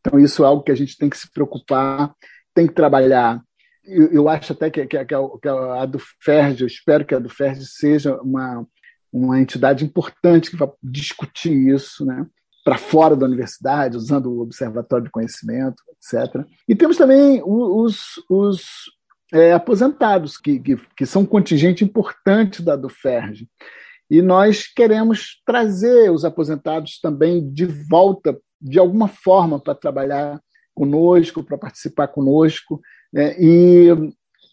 Então, 0.00 0.18
isso 0.18 0.44
é 0.44 0.46
algo 0.46 0.62
que 0.62 0.72
a 0.72 0.74
gente 0.74 0.96
tem 0.96 1.08
que 1.08 1.18
se 1.18 1.30
preocupar, 1.32 2.14
tem 2.54 2.66
que 2.66 2.74
trabalhar. 2.74 3.42
Eu, 3.84 4.12
eu 4.12 4.28
acho 4.28 4.52
até 4.52 4.70
que, 4.70 4.86
que, 4.86 5.04
que, 5.04 5.14
a, 5.14 5.82
a 5.82 5.86
do 5.86 5.98
FERJ, 6.22 6.62
eu 6.62 6.66
espero 6.66 7.04
que 7.04 7.14
a 7.14 7.18
do 7.18 7.28
FERJ 7.28 7.64
seja 7.64 8.16
uma, 8.20 8.66
uma 9.12 9.40
entidade 9.40 9.84
importante 9.84 10.50
que 10.50 10.56
vai 10.56 10.68
discutir 10.82 11.52
isso, 11.52 12.04
né? 12.04 12.26
para 12.64 12.78
fora 12.78 13.14
da 13.14 13.26
universidade, 13.26 13.96
usando 13.96 14.32
o 14.32 14.40
Observatório 14.40 15.04
de 15.04 15.10
Conhecimento, 15.10 15.82
etc. 15.92 16.46
E 16.66 16.74
temos 16.74 16.96
também 16.96 17.42
os, 17.44 18.14
os 18.28 18.64
é, 19.34 19.52
aposentados, 19.52 20.38
que, 20.38 20.60
que, 20.60 20.76
que, 20.96 21.04
são 21.04 21.22
um 21.22 21.26
contingente 21.26 21.82
importante 21.82 22.62
da 22.62 22.76
do 22.76 22.88
FERJ. 22.88 23.48
E 24.08 24.22
nós 24.22 24.66
queremos 24.72 25.42
trazer 25.44 26.08
os 26.12 26.24
aposentados 26.24 27.00
também 27.00 27.52
de 27.52 27.66
volta, 27.66 28.38
de 28.62 28.78
alguma 28.78 29.08
forma, 29.08 29.58
para 29.58 29.74
trabalhar 29.74 30.40
conosco, 30.72 31.42
para 31.42 31.58
participar 31.58 32.08
conosco, 32.08 32.80
né, 33.12 33.34
e 33.36 33.88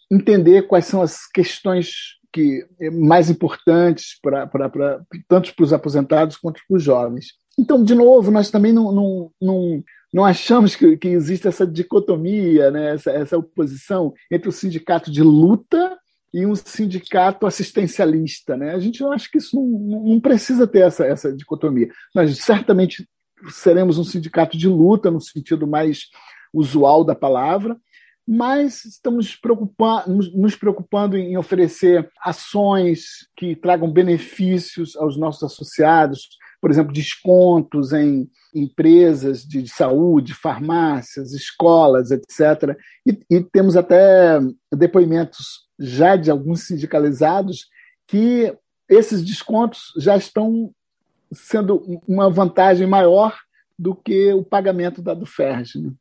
entender 0.10 0.64
quais 0.64 0.86
são 0.86 1.02
as 1.04 1.28
questões 1.28 1.92
que 2.34 2.66
é 2.80 2.90
mais 2.90 3.30
importantes 3.30 4.20
para, 4.20 4.50
tanto 5.28 5.54
para 5.54 5.64
os 5.64 5.74
aposentados 5.74 6.38
quanto 6.38 6.60
para 6.68 6.78
os 6.78 6.84
jovens. 6.84 7.34
Então, 7.60 7.84
de 7.84 7.94
novo, 7.94 8.32
nós 8.32 8.50
também 8.50 8.74
não, 8.74 8.92
não, 8.92 9.32
não, 9.40 9.84
não 10.14 10.26
achamos 10.26 10.76
que, 10.76 10.98
que 10.98 11.08
existe 11.08 11.48
essa 11.48 11.66
dicotomia, 11.66 12.70
né, 12.70 12.96
essa, 12.96 13.12
essa 13.12 13.38
oposição 13.38 14.14
entre 14.30 14.50
o 14.50 14.52
sindicato 14.52 15.10
de 15.10 15.24
luta 15.24 15.98
e 16.34 16.46
um 16.46 16.56
sindicato 16.56 17.46
assistencialista. 17.46 18.58
Né? 18.58 18.74
A 18.74 18.80
gente 18.80 19.04
acha 19.06 19.30
que 19.32 19.38
isso 19.38 19.56
não, 19.56 20.04
não 20.14 20.20
precisa 20.20 20.68
ter 20.68 20.82
essa, 20.82 21.06
essa 21.06 21.34
dicotomia. 21.34 21.90
Nós 22.14 22.38
certamente 22.40 23.08
seremos 23.50 23.98
um 23.98 24.04
sindicato 24.04 24.58
de 24.58 24.68
luta, 24.68 25.10
no 25.10 25.20
sentido 25.20 25.66
mais 25.66 26.08
usual 26.54 27.04
da 27.04 27.16
palavra, 27.16 27.78
mas 28.28 28.86
estamos 28.86 29.36
preocupando, 29.36 30.32
nos 30.34 30.56
preocupando 30.56 31.18
em 31.18 31.38
oferecer 31.38 32.10
ações 32.24 33.28
que 33.36 33.56
tragam 33.56 33.92
benefícios 33.92 34.96
aos 34.96 35.18
nossos 35.18 35.44
associados, 35.44 36.30
por 36.62 36.70
exemplo, 36.70 36.94
descontos 36.94 37.92
em 37.92 38.30
empresas 38.54 39.44
de 39.44 39.68
saúde, 39.68 40.36
farmácias, 40.36 41.34
escolas, 41.34 42.12
etc. 42.12 42.78
E, 43.06 43.20
e 43.30 43.42
temos 43.42 43.76
até 43.76 44.40
depoimentos 44.72 45.68
já 45.80 46.16
de 46.16 46.30
alguns 46.30 46.68
sindicalizados 46.68 47.66
que 48.08 48.56
esses 48.88 49.24
descontos 49.24 49.92
já 49.98 50.16
estão 50.16 50.72
sendo 51.34 52.02
uma 52.08 52.30
vantagem 52.30 52.86
maior 52.86 53.36
do 53.80 53.96
que 53.96 54.32
o 54.34 54.44
pagamento 54.44 55.02
da 55.02 55.16
do 55.16 55.26
FERJ. 55.26 55.82
Né? 55.82 55.92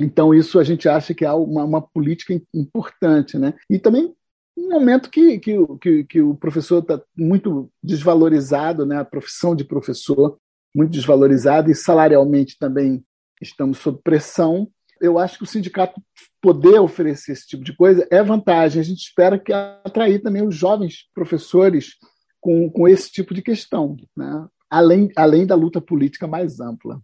Então, 0.00 0.32
isso 0.32 0.60
a 0.60 0.64
gente 0.64 0.88
acha 0.88 1.14
que 1.14 1.24
é 1.24 1.32
uma, 1.32 1.64
uma 1.64 1.82
política 1.82 2.40
importante. 2.54 3.38
Né? 3.38 3.54
E 3.68 3.78
também 3.78 4.14
um 4.56 4.70
momento 4.70 5.10
que, 5.10 5.38
que, 5.38 5.56
que, 5.80 6.04
que 6.04 6.20
o 6.20 6.34
professor 6.34 6.78
está 6.78 7.00
muito 7.16 7.70
desvalorizado, 7.82 8.86
né? 8.86 8.98
a 8.98 9.04
profissão 9.04 9.54
de 9.54 9.64
professor 9.64 10.38
muito 10.74 10.92
desvalorizada, 10.92 11.70
e 11.70 11.74
salarialmente 11.74 12.58
também 12.58 13.04
estamos 13.40 13.78
sob 13.78 14.00
pressão. 14.02 14.68
Eu 15.00 15.18
acho 15.18 15.38
que 15.38 15.44
o 15.44 15.46
sindicato 15.46 16.00
poder 16.40 16.78
oferecer 16.80 17.32
esse 17.32 17.46
tipo 17.46 17.62
de 17.62 17.76
coisa 17.76 18.06
é 18.10 18.22
vantagem. 18.22 18.80
A 18.80 18.84
gente 18.84 19.00
espera 19.00 19.38
que 19.38 19.52
atrair 19.52 20.22
também 20.22 20.46
os 20.46 20.54
jovens 20.54 21.08
professores 21.14 21.96
com, 22.40 22.70
com 22.70 22.88
esse 22.88 23.10
tipo 23.10 23.34
de 23.34 23.42
questão, 23.42 23.96
né? 24.16 24.46
além, 24.70 25.10
além 25.16 25.46
da 25.46 25.54
luta 25.54 25.80
política 25.80 26.26
mais 26.26 26.60
ampla. 26.60 27.00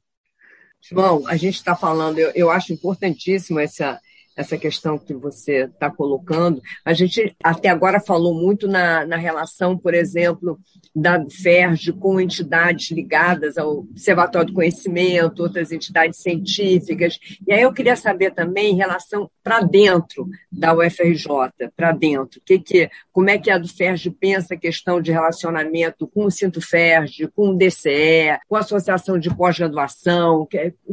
João, 0.80 1.26
a 1.28 1.36
gente 1.36 1.56
está 1.56 1.76
falando, 1.76 2.18
eu, 2.18 2.32
eu 2.34 2.50
acho 2.50 2.72
importantíssimo 2.72 3.60
essa, 3.60 4.00
essa 4.36 4.56
questão 4.56 4.98
que 4.98 5.14
você 5.14 5.64
está 5.64 5.90
colocando. 5.90 6.60
A 6.84 6.92
gente 6.92 7.34
até 7.42 7.68
agora 7.68 8.00
falou 8.00 8.34
muito 8.34 8.66
na, 8.66 9.04
na 9.06 9.16
relação, 9.16 9.76
por 9.76 9.94
exemplo, 9.94 10.58
da 10.94 11.24
FERJ 11.28 11.92
com 11.92 12.20
entidades 12.20 12.90
ligadas 12.90 13.56
ao 13.56 13.78
Observatório 13.78 14.48
do 14.48 14.54
Conhecimento, 14.54 15.42
outras 15.42 15.72
entidades 15.72 16.20
científicas. 16.20 17.18
E 17.46 17.52
aí 17.52 17.62
eu 17.62 17.72
queria 17.72 17.96
saber 17.96 18.32
também 18.32 18.72
em 18.72 18.76
relação 18.76 19.30
para 19.42 19.60
dentro 19.60 20.28
da 20.50 20.74
UFRJ, 20.74 21.70
para 21.76 21.92
dentro, 21.92 22.40
que, 22.44 22.58
que, 22.58 22.90
como 23.10 23.30
é 23.30 23.38
que 23.38 23.50
a 23.50 23.58
do 23.58 23.68
FERJ 23.68 24.10
pensa 24.10 24.54
a 24.54 24.58
questão 24.58 25.00
de 25.00 25.12
relacionamento 25.12 26.06
com 26.06 26.24
o 26.24 26.30
Cinto 26.30 26.60
FERJ, 26.60 27.28
com 27.34 27.50
o 27.50 27.56
DCE, 27.56 28.38
com 28.48 28.56
a 28.56 28.60
Associação 28.60 29.18
de 29.18 29.34
Pós-Graduação, 29.34 30.46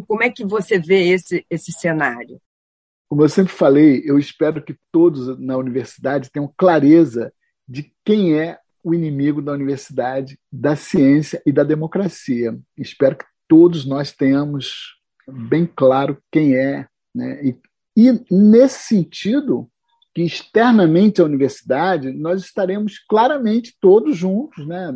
como 0.08 0.24
é 0.24 0.30
que 0.30 0.46
você 0.46 0.80
vê 0.80 1.10
esse, 1.10 1.46
esse 1.50 1.72
cenário? 1.72 2.40
Como 3.10 3.24
eu 3.24 3.30
sempre 3.30 3.52
falei, 3.52 4.04
eu 4.06 4.20
espero 4.20 4.64
que 4.64 4.78
todos 4.92 5.40
na 5.40 5.58
universidade 5.58 6.30
tenham 6.32 6.54
clareza 6.56 7.34
de 7.68 7.92
quem 8.06 8.40
é 8.40 8.60
o 8.84 8.94
inimigo 8.94 9.42
da 9.42 9.52
universidade, 9.52 10.40
da 10.52 10.76
ciência 10.76 11.42
e 11.46 11.52
da 11.52 11.64
democracia. 11.64 12.58
Espero 12.78 13.18
que 13.18 13.26
todos 13.48 13.86
nós 13.86 14.12
tenhamos 14.12 14.96
bem 15.28 15.66
claro 15.66 16.22
quem 16.32 16.56
é. 16.56 16.88
Né? 17.14 17.42
E, 17.44 17.58
e, 17.98 18.26
nesse 18.32 18.84
sentido, 18.84 19.70
que 20.20 20.24
externamente 20.26 21.22
à 21.22 21.24
universidade, 21.24 22.12
nós 22.12 22.42
estaremos 22.42 23.00
claramente 23.08 23.74
todos 23.80 24.18
juntos 24.18 24.68
né? 24.68 24.94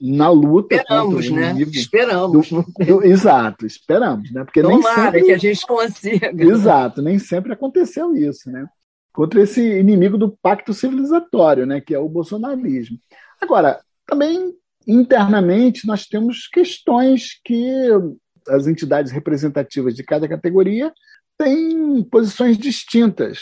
na 0.00 0.30
luta. 0.30 0.76
Esperamos, 0.76 1.30
né? 1.30 1.54
Esperamos. 1.70 2.48
Do, 2.48 2.64
do, 2.78 3.04
exato, 3.04 3.66
esperamos. 3.66 4.32
Né? 4.32 4.42
Porque 4.44 4.62
Tomara 4.62 4.78
nem 4.80 4.94
sempre, 4.94 5.24
que 5.24 5.32
a 5.32 5.38
gente 5.38 5.66
consiga. 5.66 6.32
Exato, 6.42 7.02
nem 7.02 7.18
sempre 7.18 7.52
aconteceu 7.52 8.16
isso. 8.16 8.50
Né? 8.50 8.66
Contra 9.12 9.42
esse 9.42 9.60
inimigo 9.78 10.16
do 10.16 10.30
pacto 10.30 10.72
civilizatório, 10.72 11.66
né? 11.66 11.78
que 11.78 11.94
é 11.94 11.98
o 11.98 12.08
bolsonarismo. 12.08 12.98
Agora, 13.42 13.78
também 14.06 14.54
internamente 14.88 15.86
nós 15.86 16.06
temos 16.06 16.48
questões 16.48 17.38
que 17.44 17.68
as 18.48 18.66
entidades 18.66 19.12
representativas 19.12 19.94
de 19.94 20.02
cada 20.02 20.26
categoria 20.26 20.90
têm 21.36 22.02
posições 22.04 22.56
distintas. 22.56 23.40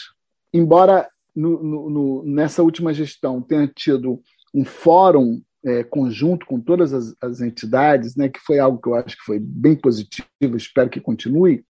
Embora 0.52 1.08
no, 1.34 1.90
no, 1.90 2.24
nessa 2.24 2.62
última 2.62 2.92
gestão 2.92 3.40
tenha 3.40 3.66
tido 3.66 4.20
um 4.54 4.64
fórum 4.64 5.40
é, 5.64 5.84
conjunto 5.84 6.46
com 6.46 6.60
todas 6.60 6.92
as, 6.92 7.14
as, 7.20 7.40
entidades, 7.40 8.16
né, 8.16 8.28
que 8.28 8.40
foi 8.40 8.58
algo 8.58 8.80
que 8.80 8.88
eu 8.88 8.94
acho 8.94 9.16
que 9.16 9.24
foi 9.24 9.38
bem 9.38 9.76
positivo, 9.76 10.56
espero 10.56 10.88
que 10.90 11.00
continue. 11.00 11.64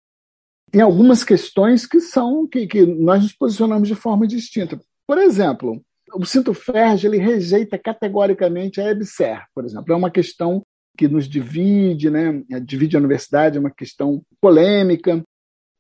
tem 0.71 0.83
algumas 0.83 1.23
questões 1.23 1.87
que 1.87 2.01
são 2.01 2.47
que, 2.47 2.67
que 2.67 2.85
nós 2.85 3.23
nos 3.23 3.33
posicionamos 3.33 3.89
de 3.89 3.95
forma 3.95 4.27
distinta. 4.27 4.81
Por 5.07 5.19
exemplo, 5.19 5.81
o 6.15 6.25
Cinto 6.25 6.53
Ferge 6.53 7.07
ele 7.07 7.19
rejeita 7.19 7.79
categoricamente 7.79 8.81
a 8.81 8.91
EBSER, 8.91 9.45
por 9.55 9.65
exemplo. 9.65 9.93
É 9.93 9.97
uma 9.97 10.11
questão 10.11 10.63
que 10.97 11.07
nos 11.07 11.29
divide, 11.29 12.11
né? 12.11 12.43
divide 12.63 12.97
a 12.97 12.99
universidade, 12.99 13.57
é 13.57 13.61
uma 13.61 13.71
questão 13.71 14.23
polêmica. 14.41 15.23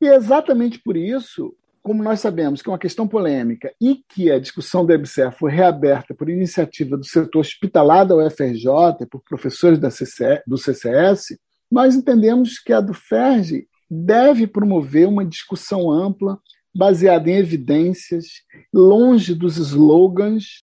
E 0.01 0.07
é 0.07 0.15
exatamente 0.15 0.81
por 0.83 0.97
isso, 0.97 1.57
como 1.87 2.03
nós 2.03 2.19
sabemos 2.19 2.61
que 2.61 2.69
é 2.69 2.73
uma 2.73 2.81
questão 2.81 3.07
polêmica 3.07 3.73
e 3.81 4.03
que 4.09 4.29
a 4.29 4.41
discussão 4.41 4.85
da 4.85 4.95
EBSER 4.95 5.31
foi 5.31 5.53
reaberta 5.53 6.13
por 6.13 6.29
iniciativa 6.29 6.97
do 6.97 7.05
setor 7.05 7.39
hospitalar 7.39 8.05
da 8.05 8.17
UFRJ, 8.17 9.07
por 9.09 9.23
professores 9.23 9.79
do 9.79 10.59
CCS, 10.59 11.39
nós 11.71 11.95
entendemos 11.95 12.59
que 12.59 12.73
a 12.73 12.81
do 12.81 12.93
FERJ 12.93 13.69
deve 13.89 14.49
promover 14.49 15.07
uma 15.07 15.25
discussão 15.25 15.89
ampla, 15.89 16.41
baseada 16.75 17.31
em 17.31 17.37
evidências, 17.37 18.27
longe 18.75 19.33
dos 19.33 19.57
slogans 19.57 20.65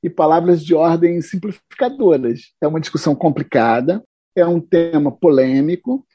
e 0.00 0.08
palavras 0.08 0.64
de 0.64 0.72
ordem 0.72 1.20
simplificadoras. 1.20 2.42
É 2.60 2.68
uma 2.68 2.78
discussão 2.78 3.12
complicada, 3.16 4.04
é 4.36 4.46
um 4.46 4.60
tema 4.60 5.10
polêmico 5.10 6.06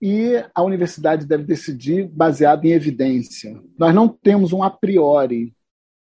e 0.00 0.42
a 0.54 0.62
universidade 0.62 1.26
deve 1.26 1.44
decidir 1.44 2.08
baseado 2.08 2.64
em 2.64 2.72
evidência. 2.72 3.60
Nós 3.78 3.94
não 3.94 4.08
temos 4.08 4.52
um 4.52 4.62
a 4.62 4.70
priori 4.70 5.54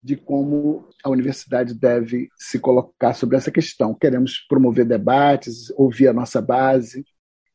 de 0.02 0.16
como 0.16 0.88
a 1.02 1.10
universidade 1.10 1.74
deve 1.74 2.28
se 2.36 2.58
colocar 2.58 3.14
sobre 3.14 3.36
essa 3.36 3.50
questão. 3.50 3.94
Queremos 3.94 4.38
promover 4.48 4.84
debates, 4.84 5.70
ouvir 5.76 6.08
a 6.08 6.12
nossa 6.12 6.40
base. 6.40 7.04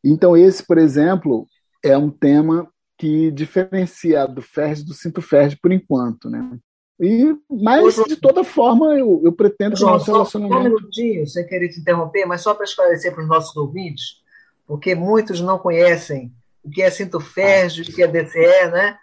Então, 0.03 0.35
esse, 0.35 0.65
por 0.65 0.77
exemplo, 0.77 1.47
é 1.83 1.97
um 1.97 2.09
tema 2.09 2.69
que 2.97 3.31
diferencia 3.31 4.27
do 4.27 4.41
FERJ 4.41 4.83
do 4.83 4.93
Cinto 4.93 5.21
FERJ 5.21 5.57
por 5.62 5.71
enquanto, 5.71 6.29
né? 6.29 6.57
E, 7.00 7.35
mas, 7.50 7.95
de 8.07 8.15
toda 8.17 8.43
forma, 8.43 8.97
eu, 8.97 9.21
eu 9.23 9.31
pretendo 9.31 9.75
João, 9.75 9.91
que 9.91 9.95
o 9.95 9.97
nosso 9.97 10.12
relacionamento... 10.12 10.62
Só 10.62 10.69
um 10.69 10.75
minutinho, 10.75 11.27
sem 11.27 11.45
querer 11.47 11.69
te 11.69 11.79
interromper, 11.79 12.25
mas 12.25 12.41
só 12.41 12.53
para 12.53 12.65
esclarecer 12.65 13.13
para 13.13 13.23
os 13.23 13.29
nossos 13.29 13.55
ouvintes, 13.55 14.23
porque 14.67 14.96
muitos 14.96 15.41
não 15.41 15.60
conhecem 15.60 16.32
o 16.63 16.70
que 16.70 16.82
é 16.82 16.89
Cinto 16.89 17.20
FERJ, 17.20 17.82
o 17.82 17.86
que 17.86 18.03
é 18.03 18.08
DCE, 18.08 18.72
né? 18.72 18.98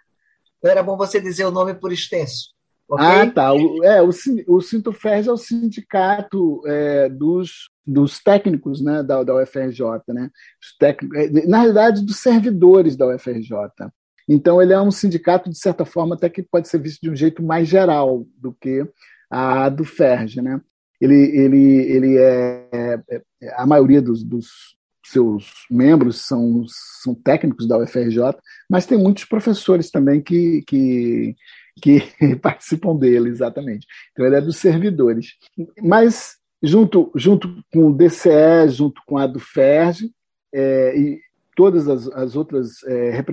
Então, 0.57 0.71
era 0.71 0.83
bom 0.83 0.97
você 0.97 1.19
dizer 1.19 1.45
o 1.45 1.51
nome 1.51 1.73
por 1.73 1.91
extenso. 1.91 2.49
Okay? 2.89 3.05
Ah, 3.05 3.31
tá. 3.31 3.53
O, 3.53 3.83
é, 3.83 4.01
o, 4.01 4.09
o 4.09 4.59
é 4.59 5.31
o 5.31 5.37
sindicato 5.37 6.61
é, 6.65 7.09
dos 7.09 7.69
dos 7.85 8.19
técnicos 8.19 8.81
né, 8.81 9.03
da, 9.03 9.23
da 9.23 9.35
UFRJ, 9.35 9.81
né? 10.09 10.29
Os 10.61 10.77
técnicos, 10.77 11.17
é, 11.17 11.47
na 11.47 11.59
realidade, 11.59 12.05
dos 12.05 12.17
servidores 12.17 12.95
da 12.95 13.07
UFRJ. 13.07 13.51
Então, 14.29 14.61
ele 14.61 14.71
é 14.71 14.79
um 14.79 14.91
sindicato, 14.91 15.49
de 15.49 15.57
certa 15.57 15.83
forma, 15.83 16.15
até 16.15 16.29
que 16.29 16.43
pode 16.43 16.67
ser 16.67 16.79
visto 16.79 17.01
de 17.01 17.09
um 17.09 17.15
jeito 17.15 17.43
mais 17.43 17.67
geral 17.67 18.25
do 18.37 18.53
que 18.53 18.85
a 19.29 19.67
do 19.67 19.83
FERJ. 19.83 20.41
Né? 20.41 20.61
Ele, 21.01 21.15
ele, 21.15 21.73
ele 21.91 22.17
é, 22.17 22.99
é 23.11 23.21
a 23.55 23.65
maioria 23.65 24.01
dos, 24.01 24.23
dos 24.23 24.77
seus 25.03 25.65
membros 25.69 26.21
são, 26.25 26.63
são 27.01 27.13
técnicos 27.15 27.67
da 27.67 27.77
UFRJ, 27.77 28.35
mas 28.69 28.85
tem 28.85 28.97
muitos 28.97 29.25
professores 29.25 29.89
também 29.89 30.21
que, 30.21 30.63
que, 30.67 31.35
que 31.81 32.01
participam 32.41 32.95
dele, 32.95 33.29
exatamente. 33.29 33.85
Então, 34.11 34.25
ele 34.25 34.35
é 34.35 34.41
dos 34.41 34.57
servidores. 34.57 35.33
Mas 35.81 36.35
junto, 36.61 37.11
junto 37.15 37.63
com 37.73 37.87
o 37.87 37.93
DCE, 37.93 38.69
junto 38.69 39.01
com 39.05 39.17
a 39.17 39.25
do 39.25 39.39
FERJ, 39.39 40.11
é, 40.53 40.97
e 40.97 41.19
todas 41.55 41.87
as, 41.87 42.07
as 42.09 42.35
outras 42.35 42.83
é, 42.85 43.23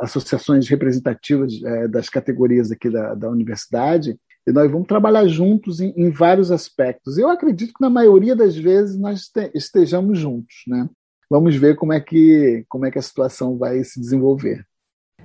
associações 0.00 0.68
representativas 0.68 1.52
é, 1.64 1.88
das 1.88 2.08
categorias 2.08 2.70
aqui 2.70 2.90
da, 2.90 3.14
da 3.14 3.30
universidade, 3.30 4.18
e 4.46 4.52
nós 4.52 4.70
vamos 4.70 4.86
trabalhar 4.86 5.26
juntos 5.26 5.80
em, 5.80 5.92
em, 5.96 6.10
vários 6.10 6.50
aspectos. 6.50 7.18
Eu 7.18 7.28
acredito 7.28 7.74
que 7.74 7.80
na 7.80 7.90
maioria 7.90 8.36
das 8.36 8.56
vezes 8.56 8.96
nós 8.96 9.30
estejamos 9.52 10.18
juntos, 10.18 10.56
né? 10.68 10.88
Vamos 11.28 11.56
ver 11.56 11.74
como 11.74 11.92
é 11.92 12.00
que 12.00 12.64
como 12.68 12.86
é 12.86 12.90
que 12.90 12.98
a 12.98 13.02
situação 13.02 13.58
vai 13.58 13.82
se 13.82 14.00
desenvolver. 14.00 14.64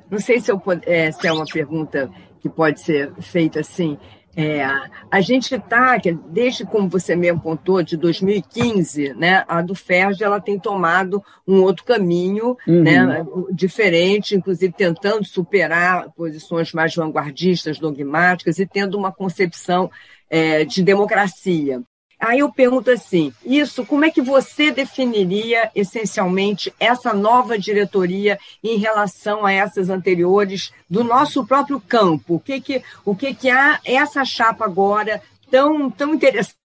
Não 0.10 0.20
sei 0.20 0.42
se, 0.42 0.52
eu, 0.52 0.62
é, 0.86 1.12
se 1.12 1.28
é 1.28 1.32
uma 1.32 1.46
pergunta 1.46 2.12
que 2.40 2.50
pode 2.50 2.82
ser 2.82 3.14
feita 3.22 3.60
assim. 3.60 3.98
É, 4.36 4.64
a 5.12 5.20
gente 5.20 5.54
está, 5.56 5.98
desde 6.30 6.66
como 6.66 6.88
você 6.88 7.16
mesmo 7.16 7.42
pontuou, 7.42 7.84
de 7.84 7.98
2015, 7.98 9.14
né, 9.14 9.44
a 9.48 9.62
do 9.62 9.76
FERJ 9.76 10.24
ela 10.24 10.40
tem 10.40 10.58
tomado 10.58 11.22
um 11.46 11.62
outro 11.62 11.84
caminho, 11.84 12.58
uhum. 12.66 12.82
né, 12.82 13.26
diferente, 13.52 14.36
inclusive 14.36 14.74
tentando 14.74 15.26
superar 15.26 16.10
posições 16.12 16.72
mais 16.72 16.96
vanguardistas, 16.96 17.78
dogmáticas 17.78 18.58
e 18.58 18.66
tendo 18.66 18.98
uma 18.98 19.12
concepção 19.12 19.92
é, 20.30 20.64
de 20.64 20.82
democracia. 20.82 21.82
Aí 22.22 22.40
eu 22.40 22.52
pergunto 22.52 22.92
assim: 22.92 23.34
isso, 23.44 23.84
como 23.84 24.06
é 24.06 24.12
que 24.12 24.22
você 24.22 24.70
definiria 24.70 25.72
essencialmente 25.74 26.72
essa 26.80 27.14
nova 27.14 27.58
diretoria 27.58 28.38
em 28.64 28.78
relação 28.78 29.44
a 29.44 29.52
essas 29.52 29.90
anteriores 29.90 30.72
do 30.88 31.04
nosso 31.04 31.44
próprio 31.46 31.82
campo? 31.82 32.36
O 32.36 32.40
que 32.40 32.62
que, 32.62 32.84
o 33.04 33.16
que, 33.16 33.34
que 33.34 33.50
há 33.50 33.80
essa 33.84 34.24
chapa 34.24 34.64
agora 34.66 35.20
tão, 35.50 35.90
tão 35.90 36.14
interessante? 36.14 36.62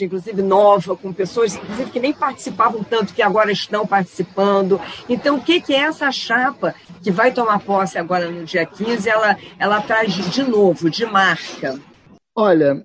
inclusive 0.00 0.42
nova, 0.42 0.96
com 0.96 1.12
pessoas 1.12 1.54
inclusive, 1.54 1.90
que 1.90 2.00
nem 2.00 2.12
participavam 2.12 2.82
tanto, 2.82 3.14
que 3.14 3.22
agora 3.22 3.52
estão 3.52 3.86
participando. 3.86 4.80
Então, 5.08 5.36
o 5.36 5.40
que, 5.40 5.60
que 5.60 5.72
é 5.72 5.80
essa 5.80 6.10
chapa 6.10 6.74
que 7.02 7.10
vai 7.10 7.30
tomar 7.30 7.60
posse 7.60 7.96
agora 7.96 8.28
no 8.30 8.44
dia 8.44 8.66
15? 8.66 9.08
Ela, 9.08 9.38
ela 9.56 9.80
traz 9.80 10.12
de 10.12 10.42
novo, 10.42 10.90
de 10.90 11.06
marca? 11.06 11.78
Olha, 12.34 12.84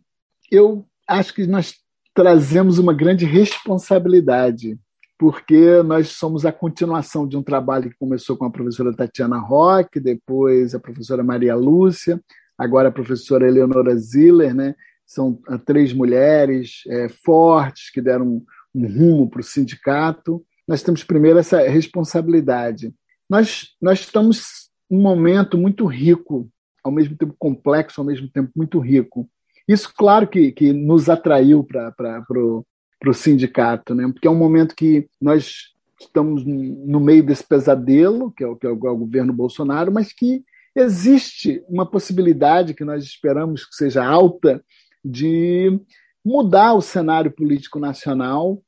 eu 0.52 0.86
acho 1.08 1.34
que 1.34 1.48
nós 1.48 1.74
trazemos 2.20 2.78
uma 2.80 2.94
grande 2.94 3.24
responsabilidade, 3.24 4.78
porque 5.18 5.82
nós 5.84 6.10
somos 6.10 6.46
a 6.46 6.52
continuação 6.52 7.26
de 7.26 7.38
um 7.38 7.42
trabalho 7.42 7.90
que 7.90 7.96
começou 7.98 8.36
com 8.36 8.44
a 8.44 8.52
professora 8.52 8.94
Tatiana 8.94 9.40
Roque, 9.40 10.02
depois 10.02 10.76
a 10.76 10.82
professora 10.82 11.24
Maria 11.24 11.56
Lúcia, 11.56 12.22
agora 12.58 12.90
a 12.90 12.92
professora 12.92 13.48
Eleonora 13.48 13.96
Ziller, 13.96 14.54
né? 14.54 14.76
São 15.08 15.40
ah, 15.48 15.58
três 15.58 15.94
mulheres 15.94 16.82
é, 16.90 17.08
fortes 17.08 17.90
que 17.90 18.02
deram 18.02 18.28
um, 18.28 18.46
um 18.76 18.86
rumo 18.86 19.30
para 19.30 19.40
o 19.40 19.44
sindicato. 19.44 20.44
Nós 20.68 20.84
temos 20.84 21.06
primeiro 21.06 21.40
essa 21.40 21.62
responsabilidade. 21.70 22.94
Nós, 23.30 23.70
nós 23.82 24.02
estamos 24.02 24.70
num 24.92 25.02
momento 25.02 25.58
muito 25.58 25.86
rico, 25.86 26.50
ao 26.84 26.92
mesmo 26.92 27.16
tempo 27.16 27.34
complexo, 27.40 28.02
ao 28.02 28.06
mesmo 28.06 28.28
tempo 28.28 28.52
muito 28.54 28.78
rico. 28.78 29.26
Isso, 29.70 29.94
claro, 29.96 30.28
que, 30.28 30.52
que 30.52 30.74
nos 30.74 31.10
atraiu 31.10 31.64
para 31.64 32.24
o 32.28 33.14
sindicato, 33.14 33.94
né? 33.94 34.10
porque 34.12 34.28
é 34.28 34.32
um 34.32 34.36
momento 34.36 34.76
que 34.76 35.08
nós 35.22 35.76
estamos 36.02 36.44
no 36.44 37.00
meio 37.00 37.24
desse 37.24 37.44
pesadelo, 37.44 38.32
que 38.32 38.44
é 38.44 38.48
o, 38.48 38.56
que 38.56 38.66
é 38.66 38.70
o 38.70 38.76
governo 38.76 39.32
Bolsonaro, 39.32 39.92
mas 39.92 40.12
que 40.12 40.44
existe 40.76 41.64
uma 41.70 41.86
possibilidade 41.86 42.74
que 42.74 42.84
nós 42.84 43.04
esperamos 43.04 43.64
que 43.64 43.76
seja 43.76 44.04
alta 44.04 44.64
de 45.06 45.80
mudar 46.26 46.74
o 46.74 46.82
cenário 46.82 47.30
político 47.30 47.78
nacional 47.78 48.60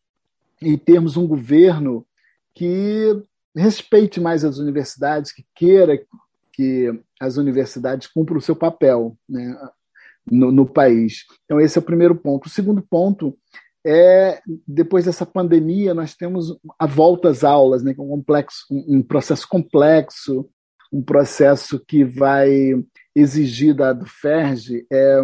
e 0.62 0.78
termos 0.78 1.18
um 1.18 1.26
governo 1.26 2.06
que 2.54 3.20
respeite 3.56 4.20
mais 4.20 4.46
as 4.46 4.60
universidades, 4.60 5.32
que 5.32 5.44
queira 5.56 6.00
que 6.54 6.94
as 7.20 7.38
universidades 7.38 8.06
cumpram 8.06 8.38
o 8.38 8.42
seu 8.42 8.56
papel. 8.56 9.18
Né? 9.28 9.58
No, 10.30 10.52
no 10.52 10.66
país. 10.66 11.26
Então, 11.46 11.60
esse 11.60 11.78
é 11.78 11.82
o 11.82 11.86
primeiro 11.86 12.16
ponto. 12.16 12.48
O 12.48 12.50
segundo 12.50 12.82
ponto 12.82 13.38
é, 13.86 14.40
depois 14.68 15.06
dessa 15.06 15.26
pandemia, 15.26 15.94
nós 15.94 16.14
temos 16.14 16.58
a 16.78 16.86
volta 16.86 17.30
às 17.30 17.44
aulas, 17.44 17.84
né, 17.84 17.96
é 17.98 18.02
um, 18.02 18.08
complexo, 18.10 18.66
um, 18.70 18.98
um 18.98 19.02
processo 19.02 19.48
complexo, 19.48 20.48
um 20.92 21.02
processo 21.02 21.84
que 21.88 22.04
vai 22.04 22.50
exigir 23.16 23.74
da 23.74 23.94
do 23.94 24.06
FERJ 24.06 24.86
é, 24.92 25.22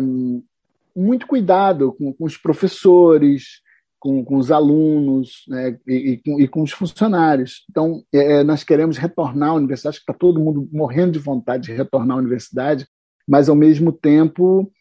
muito 0.95 1.27
cuidado 1.27 1.93
com, 1.93 2.11
com 2.13 2.25
os 2.25 2.37
professores, 2.37 3.61
com, 3.99 4.23
com 4.23 4.37
os 4.37 4.51
alunos 4.51 5.43
né, 5.47 5.77
e, 5.87 5.93
e, 5.93 6.17
com, 6.17 6.41
e, 6.41 6.47
com, 6.47 6.61
os 6.63 6.71
funcionários. 6.71 7.65
Então, 7.69 8.03
é, 8.11 8.43
nós 8.43 8.63
queremos 8.63 8.97
retornar 8.97 9.49
à 9.49 9.53
universidade, 9.53 9.95
acho 9.95 10.05
que 10.05 10.11
está 10.11 10.17
todo 10.17 10.39
mundo 10.39 10.67
morrendo 10.71 11.11
de 11.11 11.19
vontade 11.19 11.65
de 11.65 11.73
retornar 11.73 12.17
à 12.17 12.19
universidade, 12.19 12.87
mas, 13.27 13.49
ao 13.49 13.55
mesmo 13.55 13.91
tempo, 13.91 14.71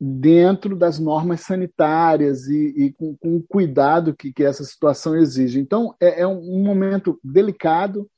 dentro 0.00 0.74
das 0.74 0.98
normas 0.98 1.42
sanitárias 1.42 2.46
e, 2.48 2.72
e 2.74 2.92
com, 2.92 3.14
com, 3.16 3.36
o 3.36 3.42
cuidado 3.42 4.16
que, 4.16 4.32
que, 4.32 4.42
essa 4.42 4.64
situação 4.64 5.14
exige. 5.14 5.60
Então, 5.60 5.94
é, 6.00 6.22
é 6.22 6.26
um, 6.26 6.64
momento 6.64 7.20
delicado 7.22 8.08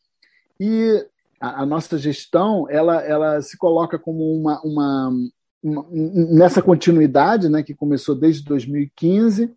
e 0.61 1.05
a, 1.41 1.63
a, 1.63 1.67
nossa 1.67 1.99
gestão 1.99 2.71
ela, 2.71 3.03
ela 3.03 3.43
se 3.43 3.59
coloca 3.59 3.99
como 3.99 4.33
uma, 4.33 4.61
uma, 4.63 5.13
nessa 5.61 6.63
continuidade 6.63 7.49
né, 7.49 7.65
que 7.65 7.75
começou 7.75 8.15
desde 8.15 8.45
2015, 8.45 9.53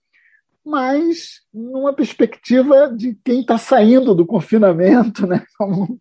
mas 0.66 1.42
numa 1.54 1.94
perspectiva 1.94 2.92
de 2.92 3.16
quem 3.24 3.42
está 3.42 3.60
saindo 3.60 4.16
do 4.16 4.26
confinamento. 4.26 5.28
Né? 5.28 5.46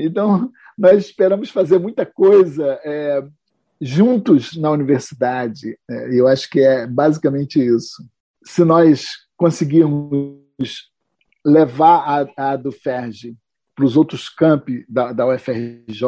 Então, 0.00 0.52
nós 0.76 1.06
esperamos 1.06 1.50
fazer 1.50 1.80
muita 1.80 2.06
coisa 2.06 2.78
é, 2.84 3.20
juntos 3.80 4.56
na 4.56 4.70
universidade. 4.70 5.78
É, 5.88 6.14
eu 6.14 6.26
acho 6.26 6.48
que 6.50 6.60
é 6.60 6.86
basicamente 6.86 7.58
isso. 7.58 8.04
Se 8.44 8.64
nós 8.64 9.06
conseguirmos 9.36 10.90
levar 11.44 12.28
a, 12.36 12.52
a 12.52 12.56
do 12.56 12.72
Ferge 12.72 13.36
para 13.74 13.84
os 13.84 13.96
outros 13.96 14.28
campi 14.28 14.84
da, 14.88 15.12
da 15.12 15.26
UFRJ, 15.26 16.02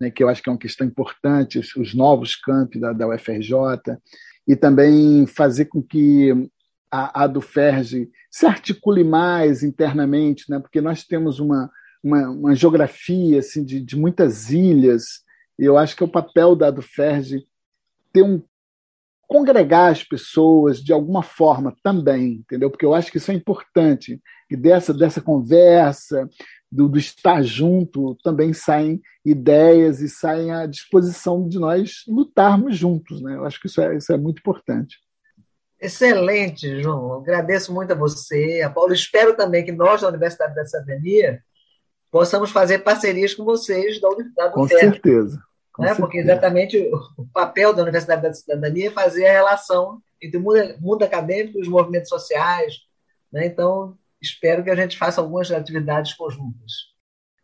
né, 0.00 0.10
que 0.10 0.24
eu 0.24 0.28
acho 0.28 0.42
que 0.42 0.48
é 0.48 0.52
uma 0.52 0.58
questão 0.58 0.86
importante, 0.86 1.58
os, 1.58 1.76
os 1.76 1.94
novos 1.94 2.34
campi 2.34 2.80
da, 2.80 2.92
da 2.92 3.06
UFRJ, 3.06 3.98
e 4.48 4.56
também 4.56 5.26
fazer 5.26 5.66
com 5.66 5.82
que 5.82 6.32
a, 6.90 7.24
a 7.24 7.26
do 7.26 7.40
Ferge 7.40 8.10
se 8.30 8.46
articule 8.46 9.04
mais 9.04 9.62
internamente, 9.62 10.50
né, 10.50 10.58
porque 10.58 10.80
nós 10.80 11.04
temos 11.04 11.38
uma, 11.38 11.70
uma, 12.02 12.30
uma 12.30 12.54
geografia 12.54 13.40
assim, 13.40 13.62
de, 13.62 13.78
de 13.80 13.94
muitas 13.96 14.50
ilhas, 14.50 15.21
e 15.58 15.64
eu 15.64 15.76
acho 15.76 15.96
que 15.96 16.02
é 16.02 16.06
o 16.06 16.10
papel 16.10 16.56
da 16.56 16.70
do 16.70 16.82
Ferge 16.82 17.46
ter 18.12 18.22
um 18.22 18.42
congregar 19.32 19.90
as 19.90 20.04
pessoas 20.04 20.78
de 20.78 20.92
alguma 20.92 21.22
forma 21.22 21.74
também, 21.82 22.34
entendeu? 22.34 22.70
Porque 22.70 22.84
eu 22.84 22.92
acho 22.92 23.10
que 23.10 23.16
isso 23.16 23.30
é 23.30 23.34
importante. 23.34 24.20
E 24.50 24.54
dessa, 24.54 24.92
dessa 24.92 25.22
conversa, 25.22 26.28
do, 26.70 26.86
do, 26.86 26.98
estar 26.98 27.42
junto, 27.42 28.14
também 28.22 28.52
saem 28.52 29.00
ideias 29.24 30.00
e 30.00 30.08
saem 30.08 30.50
à 30.52 30.66
disposição 30.66 31.48
de 31.48 31.58
nós 31.58 32.02
lutarmos 32.06 32.76
juntos. 32.76 33.22
Né? 33.22 33.34
Eu 33.34 33.46
acho 33.46 33.58
que 33.58 33.68
isso 33.68 33.80
é, 33.80 33.96
isso 33.96 34.12
é 34.12 34.18
muito 34.18 34.40
importante. 34.40 34.98
Excelente, 35.80 36.82
João. 36.82 37.14
agradeço 37.14 37.72
muito 37.72 37.92
a 37.92 37.96
você, 37.96 38.60
a 38.62 38.68
Paulo. 38.68 38.92
Espero 38.92 39.34
também 39.34 39.64
que 39.64 39.72
nós, 39.72 40.02
da 40.02 40.08
Universidade 40.08 40.54
da 40.54 40.64
Cidadania, 40.64 41.42
possamos 42.12 42.50
fazer 42.50 42.80
parcerias 42.80 43.34
com 43.34 43.42
vocês 43.42 43.98
da 43.98 44.08
Universidade 44.08 44.50
do 44.50 44.54
Com 44.54 44.68
certeza. 44.68 45.42
Com 45.72 45.82
né? 45.82 45.88
certeza. 45.88 46.06
Porque 46.06 46.18
exatamente 46.18 46.90
o 47.16 47.26
papel 47.32 47.72
da 47.72 47.82
Universidade 47.82 48.22
da 48.22 48.34
Cidadania 48.34 48.88
é 48.88 48.90
fazer 48.90 49.26
a 49.26 49.32
relação 49.32 50.00
entre 50.22 50.36
o 50.36 50.40
mundo, 50.42 50.74
mundo 50.78 51.02
acadêmico 51.02 51.58
e 51.58 51.62
os 51.62 51.68
movimentos 51.68 52.10
sociais. 52.10 52.74
Né? 53.32 53.46
Então, 53.46 53.96
espero 54.20 54.62
que 54.62 54.70
a 54.70 54.76
gente 54.76 54.98
faça 54.98 55.22
algumas 55.22 55.50
atividades 55.50 56.12
conjuntas. 56.12 56.92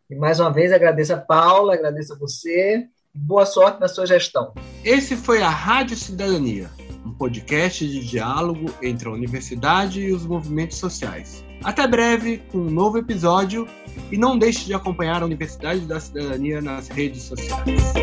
E 0.07 0.15
mais 0.15 0.39
uma 0.39 0.53
vez 0.53 0.71
agradeço 0.71 1.13
a 1.13 1.17
Paula, 1.17 1.73
agradeço 1.73 2.13
a 2.13 2.17
você. 2.17 2.87
Boa 3.13 3.47
sorte 3.47 3.81
na 3.81 3.87
sua 3.87 4.05
gestão. 4.05 4.53
Esse 4.85 5.15
foi 5.15 5.41
a 5.41 5.49
Rádio 5.49 5.97
Cidadania, 5.97 6.69
um 7.03 7.11
podcast 7.11 7.85
de 7.85 8.07
diálogo 8.07 8.71
entre 8.83 9.09
a 9.09 9.11
universidade 9.11 9.99
e 9.99 10.13
os 10.13 10.27
movimentos 10.27 10.77
sociais. 10.77 11.43
Até 11.63 11.87
breve 11.87 12.41
com 12.51 12.59
um 12.59 12.69
novo 12.69 12.97
episódio 12.97 13.67
e 14.11 14.17
não 14.17 14.37
deixe 14.37 14.65
de 14.65 14.73
acompanhar 14.73 15.21
a 15.21 15.25
Universidade 15.25 15.81
da 15.81 15.99
Cidadania 15.99 16.61
nas 16.61 16.87
redes 16.87 17.23
sociais. 17.23 17.93